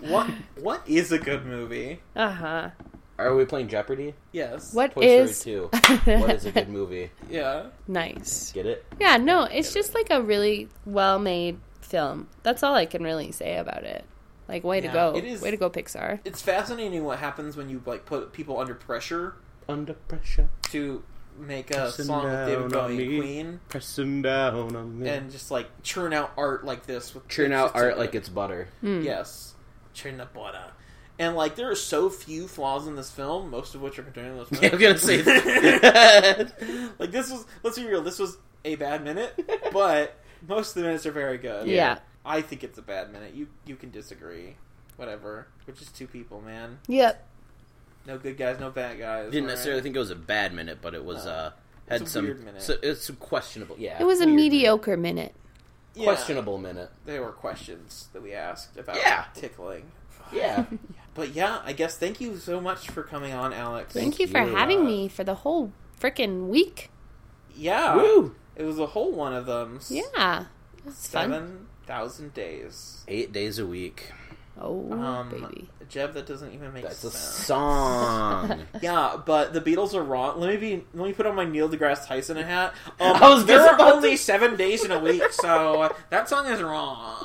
what 0.00 0.28
What 0.58 0.82
is 0.88 1.12
a 1.12 1.18
good 1.18 1.46
movie? 1.46 2.00
uh 2.16 2.30
huh. 2.30 2.70
Are 3.18 3.34
we 3.34 3.44
playing 3.44 3.68
Jeopardy? 3.68 4.14
Yes. 4.32 4.74
What 4.74 4.92
Toy 4.94 5.02
is 5.02 5.38
Story 5.38 5.68
2. 5.72 5.96
what 6.20 6.30
is 6.34 6.46
a 6.46 6.50
good 6.52 6.68
movie? 6.68 7.10
Yeah. 7.30 7.66
nice? 7.86 8.50
Get 8.52 8.66
it? 8.66 8.84
Yeah, 9.00 9.16
no, 9.18 9.44
it's 9.44 9.72
just 9.72 9.94
like 9.94 10.08
a 10.10 10.20
really 10.20 10.68
well 10.84 11.18
made 11.18 11.58
film. 11.80 12.28
That's 12.42 12.62
all 12.62 12.74
I 12.74 12.86
can 12.86 13.02
really 13.04 13.30
say 13.30 13.56
about 13.56 13.84
it. 13.84 14.04
Like, 14.48 14.64
way 14.64 14.80
to 14.80 14.88
Yeah, 14.88 14.92
go. 14.92 15.16
it 15.16 15.24
is- 15.24 15.40
Way 15.40 15.52
to 15.52 15.56
go, 15.56 15.70
Pixar. 15.70 16.18
It's 16.24 16.42
fascinating 16.42 17.04
what 17.04 17.18
happens 17.20 17.56
when 17.56 17.68
you 17.68 17.82
like 17.86 18.04
put 18.04 18.32
people 18.32 18.58
under 18.58 18.74
pressure 18.74 19.36
Under 19.68 19.94
pressure. 19.94 20.48
to 20.70 21.02
make 21.38 21.70
a 21.70 21.74
Pressing 21.74 22.04
song 22.06 22.24
with 22.24 22.46
David 22.46 22.70
down 22.70 22.80
on 22.80 22.88
Bowie 22.90 22.98
and 23.02 23.08
me. 23.12 23.18
Queen, 23.20 23.60
Pressing 23.68 24.22
down 24.22 24.76
on 24.76 24.98
me. 25.00 25.08
and 25.08 25.30
just 25.32 25.50
like 25.50 25.68
churn 25.82 26.12
out 26.12 26.32
art 26.36 26.64
like 26.64 26.84
this. 26.86 27.14
With 27.14 27.26
Churn 27.28 27.52
out 27.52 27.74
art 27.74 27.96
like 27.96 28.14
it's 28.14 28.28
butter. 28.28 28.68
Hmm. 28.80 29.02
Yes. 29.02 29.54
Churn 29.94 30.16
the 30.18 30.26
butter. 30.26 30.72
And 31.18 31.36
like 31.36 31.54
there 31.54 31.70
are 31.70 31.76
so 31.76 32.10
few 32.10 32.48
flaws 32.48 32.86
in 32.88 32.96
this 32.96 33.10
film, 33.10 33.50
most 33.50 33.74
of 33.74 33.80
which 33.80 33.98
are 33.98 34.02
contained 34.02 34.28
in 34.28 34.36
this 34.38 34.48
Yeah, 34.62 34.70
I'm 34.72 34.78
gonna 34.80 34.98
say 34.98 35.20
this. 35.22 36.52
like 36.98 37.10
this 37.12 37.30
was 37.30 37.44
let's 37.62 37.78
be 37.78 37.86
real, 37.86 38.02
this 38.02 38.18
was 38.18 38.36
a 38.64 38.74
bad 38.76 39.04
minute, 39.04 39.38
but 39.72 40.18
most 40.48 40.70
of 40.70 40.82
the 40.82 40.88
minutes 40.88 41.06
are 41.06 41.12
very 41.12 41.38
good. 41.38 41.66
Yeah. 41.68 41.98
I 42.24 42.40
think 42.40 42.64
it's 42.64 42.78
a 42.78 42.82
bad 42.82 43.12
minute. 43.12 43.34
You 43.34 43.48
you 43.66 43.76
can 43.76 43.90
disagree. 43.90 44.56
Whatever. 44.96 45.46
We're 45.66 45.74
just 45.74 45.94
two 45.96 46.06
people, 46.06 46.40
man. 46.40 46.78
Yep. 46.88 47.26
No 48.06 48.18
good 48.18 48.36
guys, 48.36 48.58
no 48.60 48.70
bad 48.70 48.98
guys. 48.98 49.26
Didn't 49.30 49.44
alright? 49.44 49.50
necessarily 49.56 49.82
think 49.82 49.96
it 49.96 49.98
was 50.00 50.10
a 50.10 50.16
bad 50.16 50.52
minute, 50.52 50.78
but 50.82 50.94
it 50.94 51.04
was 51.04 51.24
No. 51.26 51.30
uh 51.30 51.50
had 51.88 52.00
It's 52.02 52.10
a 52.10 52.14
some 52.14 52.24
weird 52.24 52.42
minute. 52.44 52.62
So, 52.62 52.76
it's 52.82 53.04
some 53.04 53.16
questionable. 53.16 53.76
Yeah, 53.78 54.00
It 54.00 54.04
was 54.04 54.20
a 54.20 54.26
mediocre 54.26 54.96
minute. 54.96 55.16
minute. 55.16 55.34
Yeah. 55.94 56.04
questionable 56.06 56.58
minute. 56.58 56.90
There 57.04 57.22
were 57.22 57.30
questions 57.32 58.08
that 58.14 58.22
we 58.22 58.32
asked 58.32 58.76
about 58.78 58.96
Yeah. 58.96 59.26
tickling. 59.34 59.92
Yeah, 60.32 60.64
But 61.14 61.34
yeah, 61.34 61.60
I 61.64 61.72
guess 61.72 61.96
thank 61.96 62.20
you 62.20 62.36
so 62.38 62.60
much 62.60 62.88
for 62.90 63.02
coming 63.04 63.32
on, 63.32 63.52
Alex. 63.52 63.92
Thank, 63.92 64.04
Thank 64.16 64.20
you 64.20 64.26
for 64.26 64.42
you. 64.44 64.54
having 64.54 64.80
Uh, 64.80 64.84
me 64.84 65.08
for 65.08 65.22
the 65.24 65.36
whole 65.36 65.72
freaking 66.00 66.48
week. 66.48 66.90
Yeah. 67.54 67.94
woo! 67.96 68.34
It 68.56 68.64
was 68.64 68.78
a 68.78 68.86
whole 68.86 69.12
one 69.12 69.32
of 69.32 69.46
them. 69.46 69.78
Yeah. 69.88 70.46
Seven 70.90 71.66
thousand 71.86 72.34
days. 72.34 73.04
Eight 73.08 73.32
days 73.32 73.58
a 73.58 73.66
week. 73.66 74.12
Oh, 74.60 74.92
Um, 74.92 75.30
baby. 75.30 75.68
Jeb, 75.88 76.14
that 76.14 76.26
doesn't 76.26 76.52
even 76.54 76.72
make 76.72 76.84
That's 76.84 77.02
a 77.04 77.10
sense. 77.10 77.46
song. 77.46 78.62
Yeah, 78.82 79.16
but 79.24 79.52
the 79.52 79.60
Beatles 79.60 79.94
are 79.94 80.02
wrong. 80.02 80.40
Let 80.40 80.50
me 80.50 80.56
be. 80.56 80.84
Let 80.94 81.06
me 81.08 81.12
put 81.12 81.26
on 81.26 81.34
my 81.34 81.44
Neil 81.44 81.68
deGrasse 81.68 82.06
Tyson 82.06 82.36
hat. 82.36 82.72
Um, 83.00 83.16
I 83.22 83.28
was 83.28 83.44
there 83.46 83.60
are 83.60 83.80
only 83.80 84.12
to- 84.12 84.16
seven 84.18 84.56
days 84.56 84.84
in 84.84 84.90
a 84.92 84.98
week, 85.00 85.22
so 85.32 85.92
that 86.10 86.28
song 86.28 86.46
is 86.46 86.60
wrong. 86.62 87.24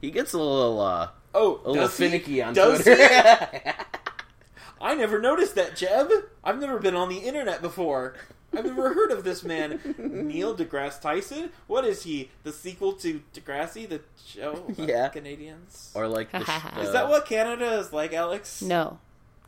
he 0.00 0.10
gets 0.10 0.32
a 0.32 0.38
little 0.38 0.80
uh, 0.80 1.08
Oh, 1.34 1.60
a 1.64 1.70
little 1.70 1.74
does 1.86 1.96
he? 1.96 2.04
finicky 2.04 2.42
on 2.42 2.54
Does 2.54 2.82
Twitter. 2.82 3.48
he? 3.52 3.70
I 4.80 4.94
never 4.94 5.20
noticed 5.20 5.54
that, 5.54 5.76
Jeb. 5.76 6.10
I've 6.42 6.58
never 6.60 6.78
been 6.78 6.96
on 6.96 7.08
the 7.08 7.18
internet 7.18 7.62
before. 7.62 8.14
I've 8.54 8.66
never 8.66 8.92
heard 8.92 9.10
of 9.12 9.24
this 9.24 9.42
man, 9.44 9.80
Neil 9.98 10.54
deGrasse 10.54 11.00
Tyson. 11.00 11.50
What 11.68 11.84
is 11.86 12.02
he? 12.02 12.30
The 12.42 12.52
sequel 12.52 12.92
to 12.94 13.22
Degrassi, 13.32 13.88
the 13.88 14.00
show? 14.26 14.64
Yeah. 14.76 15.08
Canadians. 15.08 15.90
or 15.94 16.06
like 16.08 16.32
the, 16.32 16.44
sh- 16.44 16.78
Is 16.80 16.88
is 16.88 16.92
that 16.92 17.08
what 17.08 17.24
Canada 17.26 17.78
is 17.78 17.92
like, 17.92 18.12
Alex? 18.12 18.60
No. 18.60 18.98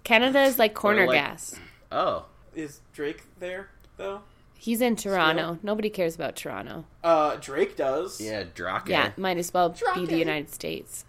Canada 0.04 0.42
is 0.44 0.58
like 0.58 0.72
corner 0.74 1.06
like- 1.06 1.16
gas. 1.18 1.54
Oh, 1.92 2.26
Is 2.54 2.80
Drake 2.92 3.24
there 3.40 3.68
though? 3.98 4.22
He's 4.56 4.80
in 4.80 4.96
Toronto. 4.96 5.58
Nobody 5.62 5.90
cares 5.90 6.14
about 6.14 6.36
Toronto. 6.36 6.84
Uh, 7.02 7.36
Drake 7.36 7.76
does. 7.76 8.20
yeah, 8.20 8.44
Drake. 8.54 8.82
Yeah, 8.86 9.10
might 9.18 9.36
as 9.36 9.52
well 9.52 9.74
be 9.94 10.06
the 10.06 10.16
United 10.16 10.50
States. 10.50 11.04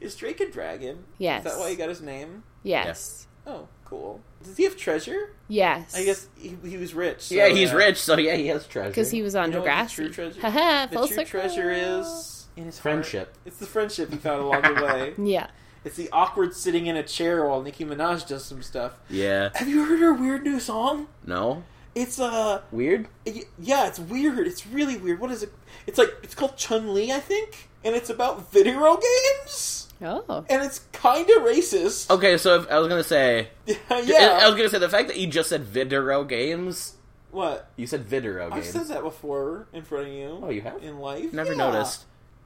Is 0.00 0.14
Drake 0.16 0.40
a 0.40 0.50
dragon? 0.50 1.04
Yes. 1.18 1.44
Is 1.46 1.52
that 1.52 1.58
why 1.60 1.70
he 1.70 1.76
got 1.76 1.88
his 1.88 2.00
name? 2.02 2.42
Yes. 2.62 3.26
Oh, 3.46 3.68
cool. 3.84 4.20
Does 4.42 4.56
he 4.56 4.64
have 4.64 4.76
treasure? 4.76 5.30
Yes. 5.48 5.94
I 5.96 6.04
guess 6.04 6.28
he, 6.38 6.56
he 6.68 6.76
was 6.76 6.94
rich. 6.94 7.22
so, 7.22 7.34
yeah, 7.34 7.48
he's 7.48 7.72
uh, 7.72 7.76
rich, 7.76 7.96
so 7.98 8.16
yeah, 8.16 8.34
he 8.36 8.48
has 8.48 8.66
treasure. 8.66 8.88
Because 8.90 9.10
he 9.10 9.22
was 9.22 9.34
on 9.36 9.50
You 9.52 9.58
know 9.58 9.64
the 9.64 9.68
Degrassi. 9.70 9.94
true 9.94 10.08
treasure- 10.10 10.40
Haha, 10.42 10.86
The 10.86 10.94
full 10.96 11.06
true 11.06 11.16
circle. 11.16 11.30
treasure 11.40 11.70
is 11.70 12.46
in 12.56 12.64
his 12.66 12.76
heart. 12.78 12.82
friendship. 12.82 13.34
It's 13.44 13.58
the 13.58 13.66
friendship 13.66 14.10
he 14.10 14.16
found 14.16 14.42
along 14.42 14.62
the 14.62 14.82
way. 14.84 15.14
Yeah. 15.18 15.48
It's 15.84 15.96
the 15.96 16.08
awkward 16.12 16.52
sitting 16.54 16.86
in 16.86 16.96
a 16.96 17.04
chair 17.04 17.48
while 17.48 17.62
Nicki 17.62 17.84
Minaj 17.84 18.26
does 18.26 18.44
some 18.44 18.62
stuff. 18.62 18.98
Yeah. 19.08 19.50
Have 19.54 19.68
you 19.68 19.84
heard 19.84 20.00
her 20.00 20.12
weird 20.12 20.42
new 20.42 20.58
song? 20.58 21.06
No. 21.24 21.62
It's 21.94 22.18
uh, 22.18 22.60
Weird. 22.72 23.06
y- 23.24 23.44
yeah, 23.58 23.86
it's 23.86 23.98
weird. 24.00 24.46
It's 24.48 24.66
really 24.66 24.96
weird. 24.98 25.20
What 25.20 25.30
is 25.30 25.42
it? 25.44 25.52
It's 25.86 25.96
like 25.96 26.10
it's 26.24 26.34
called 26.34 26.56
Chun 26.56 26.92
Li, 26.92 27.10
I 27.12 27.20
think, 27.20 27.68
and 27.84 27.94
it's 27.94 28.10
about 28.10 28.50
video 28.52 28.98
games, 28.98 29.85
Oh. 30.02 30.44
and 30.50 30.62
it's 30.62 30.80
kind 30.92 31.28
of 31.30 31.42
racist. 31.42 32.10
Okay, 32.10 32.36
so 32.36 32.60
if, 32.60 32.70
I 32.70 32.78
was 32.78 32.88
gonna 32.88 33.02
say. 33.04 33.48
yeah. 33.66 33.76
I 33.88 34.46
was 34.48 34.54
gonna 34.56 34.68
say 34.68 34.78
the 34.78 34.88
fact 34.88 35.08
that 35.08 35.16
you 35.16 35.26
just 35.26 35.48
said 35.48 35.62
video 35.64 36.24
games. 36.24 36.96
what? 37.30 37.70
You 37.76 37.86
said 37.86 38.04
video 38.04 38.50
I've 38.52 38.64
said 38.64 38.86
that 38.88 39.02
before 39.02 39.66
in 39.72 39.82
front 39.82 40.08
of 40.08 40.12
you. 40.12 40.38
Oh, 40.42 40.50
you 40.50 40.60
have? 40.62 40.82
in 40.82 40.98
life. 40.98 41.32
Never 41.32 41.52
Yeah. 41.52 41.70
noticed. 41.70 42.04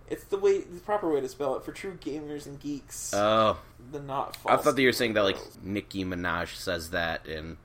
It's 0.08 0.24
the 0.24 0.38
way, 0.38 0.60
the 0.60 0.80
proper 0.80 1.08
way 1.12 1.20
to 1.20 1.28
spell 1.28 1.56
it 1.56 1.64
for 1.64 1.70
true 1.70 1.96
gamers 2.00 2.46
and 2.46 2.58
geeks. 2.58 3.12
Oh, 3.14 3.58
the 3.92 4.00
not 4.00 4.36
I 4.44 4.56
thought 4.56 4.74
that 4.74 4.82
you 4.82 4.88
were 4.88 4.92
saying 4.92 5.14
that 5.14 5.22
like 5.22 5.36
girls. 5.36 5.58
Nicki 5.62 6.04
Minaj 6.04 6.56
says 6.56 6.90
that 6.90 7.26
in. 7.26 7.56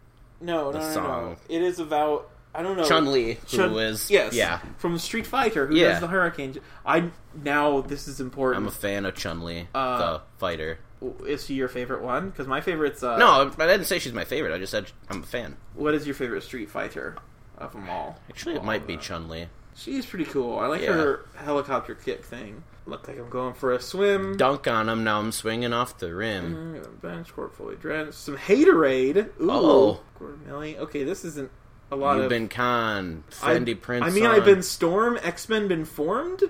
no, 0.42 0.66
no, 0.66 0.72
the 0.72 0.80
no, 0.80 0.88
no, 0.88 0.94
song. 0.94 1.38
It 1.50 1.62
is 1.64 1.80
about 1.80 2.30
I 2.58 2.62
don't 2.64 2.78
know 2.78 2.86
Chun 2.86 3.12
Li, 3.12 3.34
who 3.34 3.58
Chun- 3.58 3.74
is 3.78 4.10
yes, 4.10 4.34
yeah. 4.34 4.60
from 4.78 4.98
Street 4.98 5.28
Fighter, 5.28 5.68
who 5.68 5.76
Yeah. 5.76 5.90
does 5.90 6.00
the 6.02 6.08
hurricane. 6.08 6.56
I 6.86 7.10
now 7.44 7.82
this 7.82 8.08
is 8.08 8.20
important. 8.22 8.64
I'm 8.64 8.68
a 8.68 8.72
fan 8.72 9.06
of 9.06 9.16
Chun 9.16 9.44
Li, 9.44 9.68
Uh, 9.76 9.98
the 9.98 10.22
fighter. 10.38 10.80
Is 11.28 11.46
she 11.46 11.54
your 11.56 11.68
favorite 11.68 12.02
one? 12.02 12.30
Because 12.30 12.48
my 12.48 12.62
favorite's 12.62 13.04
uh, 13.04 13.18
No, 13.18 13.52
I 13.60 13.66
didn't 13.68 13.86
say 13.86 14.00
she's 14.00 14.14
my 14.14 14.24
favorite. 14.26 14.54
I 14.56 14.58
just 14.58 14.72
said 14.72 14.92
I'm 15.10 15.22
a 15.24 15.26
fan. 15.26 15.58
What 15.74 15.94
is 15.94 16.06
your 16.08 16.16
favorite 16.16 16.44
Street 16.44 16.70
Fighter 16.70 17.18
of 17.58 17.74
them 17.74 17.90
all? 17.90 18.18
Actually, 18.30 18.56
it 18.56 18.60
All 18.60 18.66
might 18.66 18.82
of 18.82 18.88
be 18.88 18.94
them. 18.96 19.02
Chun 19.04 19.28
Li. 19.30 19.48
She's 19.76 20.06
pretty 20.06 20.26
cool. 20.26 20.58
I 20.58 20.68
like 20.68 20.82
Yeah. 20.82 20.94
her 20.94 21.26
helicopter 21.36 21.96
kick 21.96 22.24
thing. 22.24 22.64
Look 22.88 23.08
like 23.08 23.20
I'm 23.20 23.30
going 23.30 23.54
for 23.56 23.74
a 23.74 23.82
swim. 23.82 24.38
Dunk 24.38 24.68
on 24.68 24.88
him. 24.88 25.04
Now 25.04 25.20
I'm 25.20 25.32
swinging 25.34 25.74
off 25.74 25.98
the 25.98 26.14
rim. 26.16 26.56
Mm, 26.82 27.02
Bench 27.02 27.34
court 27.36 27.54
fully 27.54 27.76
drenched. 27.76 28.14
Some 28.14 28.38
haterade. 28.38 29.28
Ooh. 29.42 29.52
Oh. 29.52 30.00
Quarter 30.16 30.38
milli. 30.48 30.78
Okay, 30.78 31.04
this 31.04 31.26
isn't 31.26 31.52
a 31.92 31.96
lot 31.96 32.16
You've 32.16 32.26
of. 32.26 32.30
been 32.30 32.48
Khan, 32.48 33.24
I- 33.44 33.56
Fendi 33.56 33.80
Prince. 33.80 34.06
I 34.06 34.10
mean, 34.10 34.26
on. 34.26 34.36
I've 34.36 34.46
been 34.46 34.64
Storm. 34.64 35.18
X 35.22 35.48
Men 35.50 35.68
been 35.68 35.86
formed. 35.86 36.44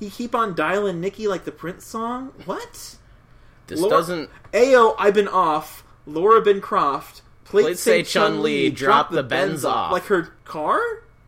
He 0.00 0.10
keep 0.10 0.34
on 0.34 0.54
dialing 0.54 1.00
Nicki 1.00 1.28
like 1.28 1.44
the 1.44 1.52
Prince 1.52 1.84
song. 1.86 2.32
What? 2.44 2.96
This 3.68 3.80
Lord- 3.80 3.90
doesn't. 3.90 4.30
Ayo, 4.52 4.94
I've 4.98 5.14
been 5.14 5.28
off. 5.28 5.84
Laura 6.06 6.40
been 6.42 6.60
Croft. 6.60 7.22
Plate, 7.44 7.78
say 7.78 8.02
say 8.02 8.10
Chun-Li, 8.10 8.70
drop 8.70 9.10
the 9.10 9.22
Benz 9.22 9.64
off. 9.64 9.92
Like 9.92 10.04
her 10.06 10.34
car? 10.44 10.80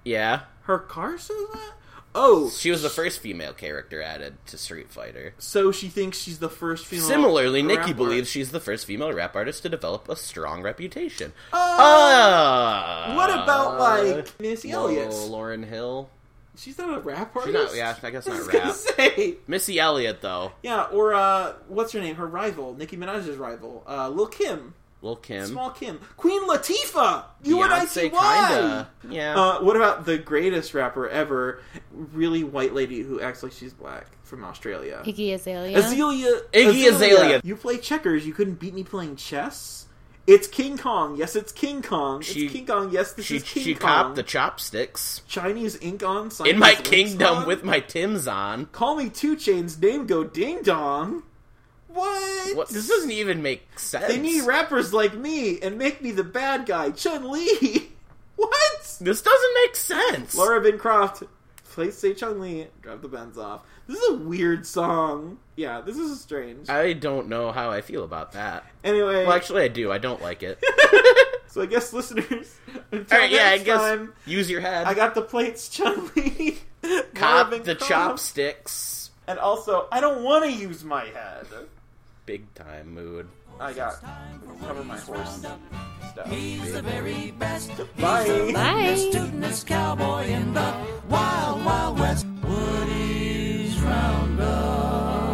Yeah, 0.04 0.40
Her 0.62 0.78
car 0.78 1.16
says 1.18 1.36
that? 1.52 1.72
Oh, 2.18 2.48
she 2.50 2.70
was 2.70 2.82
the 2.82 2.88
first 2.88 3.20
female 3.20 3.52
character 3.52 4.00
added 4.00 4.34
to 4.46 4.56
Street 4.56 4.90
Fighter. 4.90 5.34
so 5.38 5.70
she 5.70 5.88
thinks 5.88 6.18
she's 6.18 6.38
the 6.38 6.48
first 6.48 6.86
female. 6.86 7.04
Similarly, 7.06 7.62
Nicki 7.62 7.92
believes 7.92 8.28
she's 8.30 8.50
the 8.52 8.60
first 8.60 8.86
female 8.86 9.12
rap 9.12 9.36
artist 9.36 9.62
to 9.64 9.68
develop 9.68 10.08
a 10.08 10.16
strong 10.16 10.62
reputation. 10.62 11.32
Uh, 11.52 11.56
Uh, 11.58 13.14
what 13.14 13.30
about 13.30 13.78
like 13.78 14.40
Missy 14.40 14.70
Elliott? 14.70 15.10
Lauryn 15.10 15.64
Hill. 15.66 16.08
She's 16.56 16.78
not 16.78 16.96
a 16.96 17.00
rap 17.00 17.32
She's 17.34 17.54
artist. 17.54 17.74
not. 17.74 17.76
Yeah, 17.76 17.96
I 18.02 18.10
guess 18.10 18.26
I 18.26 18.30
not 18.30 18.38
was 18.38 18.54
rap. 18.54 18.72
say. 18.74 19.34
Missy 19.46 19.78
Elliott 19.78 20.22
though. 20.22 20.52
Yeah, 20.62 20.84
or 20.84 21.12
uh, 21.14 21.52
what's 21.68 21.92
her 21.92 22.00
name? 22.00 22.16
Her 22.16 22.26
rival, 22.26 22.74
Nicki 22.74 22.96
Minaj's 22.96 23.36
rival, 23.36 23.84
uh, 23.86 24.08
Lil 24.08 24.26
Kim, 24.28 24.72
Lil 25.02 25.16
Kim. 25.16 25.46
Small 25.46 25.70
Kim, 25.70 26.00
Queen 26.16 26.42
Latifah. 26.48 27.24
You 27.44 27.62
and 27.62 27.72
I 27.72 27.84
see 27.84 28.08
Beyonce, 28.08 28.12
why. 28.12 28.46
kinda. 28.48 28.90
Yeah. 29.14 29.38
Uh, 29.40 29.60
what 29.62 29.76
about 29.76 30.04
the 30.06 30.18
greatest 30.18 30.74
rapper 30.74 31.08
ever? 31.08 31.60
Really 31.92 32.42
white 32.42 32.74
lady 32.74 33.02
who 33.02 33.20
acts 33.20 33.42
like 33.42 33.52
she's 33.52 33.72
black 33.74 34.06
from 34.24 34.42
Australia. 34.44 35.02
Iggy 35.04 35.34
Azalea. 35.34 35.78
Azealia. 35.78 36.42
Iggy 36.52 36.88
Azalea. 36.88 37.40
You 37.44 37.56
play 37.56 37.78
checkers. 37.78 38.26
You 38.26 38.32
couldn't 38.32 38.58
beat 38.58 38.74
me 38.74 38.82
playing 38.84 39.16
chess. 39.16 39.86
It's 40.26 40.48
King 40.48 40.76
Kong. 40.76 41.14
Yes, 41.16 41.36
it's 41.36 41.52
King 41.52 41.82
Kong. 41.82 42.20
She- 42.20 42.46
it's 42.46 42.52
King 42.52 42.66
Kong. 42.66 42.90
Yes, 42.90 43.12
this 43.12 43.26
she 43.26 43.36
is 43.36 43.42
King 43.44 43.62
she 43.62 43.74
Kong. 43.74 43.88
copped 43.88 44.16
the 44.16 44.24
chopsticks 44.24 45.22
Chinese 45.28 45.78
ink 45.80 46.02
on. 46.02 46.30
in 46.44 46.58
my 46.58 46.74
kingdom 46.74 47.36
on. 47.38 47.46
with 47.46 47.62
my 47.62 47.78
Tims 47.78 48.26
on. 48.26 48.66
Call 48.66 48.96
me 48.96 49.08
2 49.08 49.36
Chainz. 49.36 49.80
Name 49.80 50.04
go 50.06 50.24
ding 50.24 50.62
dong. 50.62 51.22
What? 51.96 52.56
What? 52.56 52.68
This 52.68 52.88
doesn't 52.88 53.10
even 53.10 53.42
make 53.42 53.78
sense. 53.78 54.06
They 54.06 54.18
need 54.18 54.42
rappers 54.42 54.92
like 54.92 55.14
me 55.14 55.58
and 55.60 55.78
make 55.78 56.02
me 56.02 56.10
the 56.10 56.24
bad 56.24 56.66
guy, 56.66 56.90
Chun 56.90 57.30
Li. 57.30 57.90
what? 58.36 58.96
This 59.00 59.22
doesn't 59.22 59.54
make 59.64 59.76
sense. 59.76 60.34
Laura 60.34 60.60
Bancroft, 60.60 61.22
please 61.64 61.96
say 61.96 62.12
Chun 62.12 62.38
Li. 62.40 62.66
Drop 62.82 63.00
the 63.00 63.08
Benz 63.08 63.38
off. 63.38 63.62
This 63.86 63.98
is 63.98 64.10
a 64.10 64.14
weird 64.18 64.66
song. 64.66 65.38
Yeah, 65.54 65.80
this 65.80 65.96
is 65.96 66.20
strange. 66.20 66.68
I 66.68 66.92
don't 66.92 67.28
know 67.28 67.50
how 67.50 67.70
I 67.70 67.80
feel 67.80 68.04
about 68.04 68.32
that. 68.32 68.64
Anyway, 68.84 69.24
Well, 69.24 69.32
actually, 69.32 69.62
I 69.62 69.68
do. 69.68 69.90
I 69.90 69.96
don't 69.96 70.20
like 70.20 70.42
it. 70.42 70.62
so 71.48 71.62
I 71.62 71.66
guess 71.66 71.94
listeners, 71.94 72.54
until 72.92 73.18
right, 73.18 73.30
yeah, 73.30 73.50
I 73.50 73.58
guess 73.58 73.80
time, 73.80 74.12
use 74.26 74.50
your 74.50 74.60
head. 74.60 74.86
I 74.86 74.92
got 74.92 75.14
the 75.14 75.22
plates, 75.22 75.70
Chun 75.70 76.10
Li. 76.14 76.58
Cop 77.14 77.50
the 77.64 77.74
chopsticks. 77.74 79.10
And 79.26 79.38
also, 79.38 79.88
I 79.90 80.00
don't 80.00 80.22
want 80.22 80.44
to 80.44 80.52
use 80.52 80.84
my 80.84 81.04
head 81.06 81.46
big 82.26 82.52
time 82.54 82.92
mood. 82.92 83.28
I 83.60 83.72
got 83.72 83.94
cover 84.60 84.84
my 84.84 84.98
horse 84.98 85.36
stuff. 85.36 85.58
He's 86.28 86.72
the 86.72 86.82
very 86.82 87.30
best. 87.38 87.70
Bye. 87.98 88.24
He's 88.24 88.46
the 88.46 88.52
Bye. 88.52 89.64
Cowboy 89.64 90.24
in 90.26 90.52
the 90.52 90.74
wild, 91.08 91.64
wild 91.64 91.98
west. 92.00 92.26
Woody's 92.42 93.80
Roundup. 93.80 95.25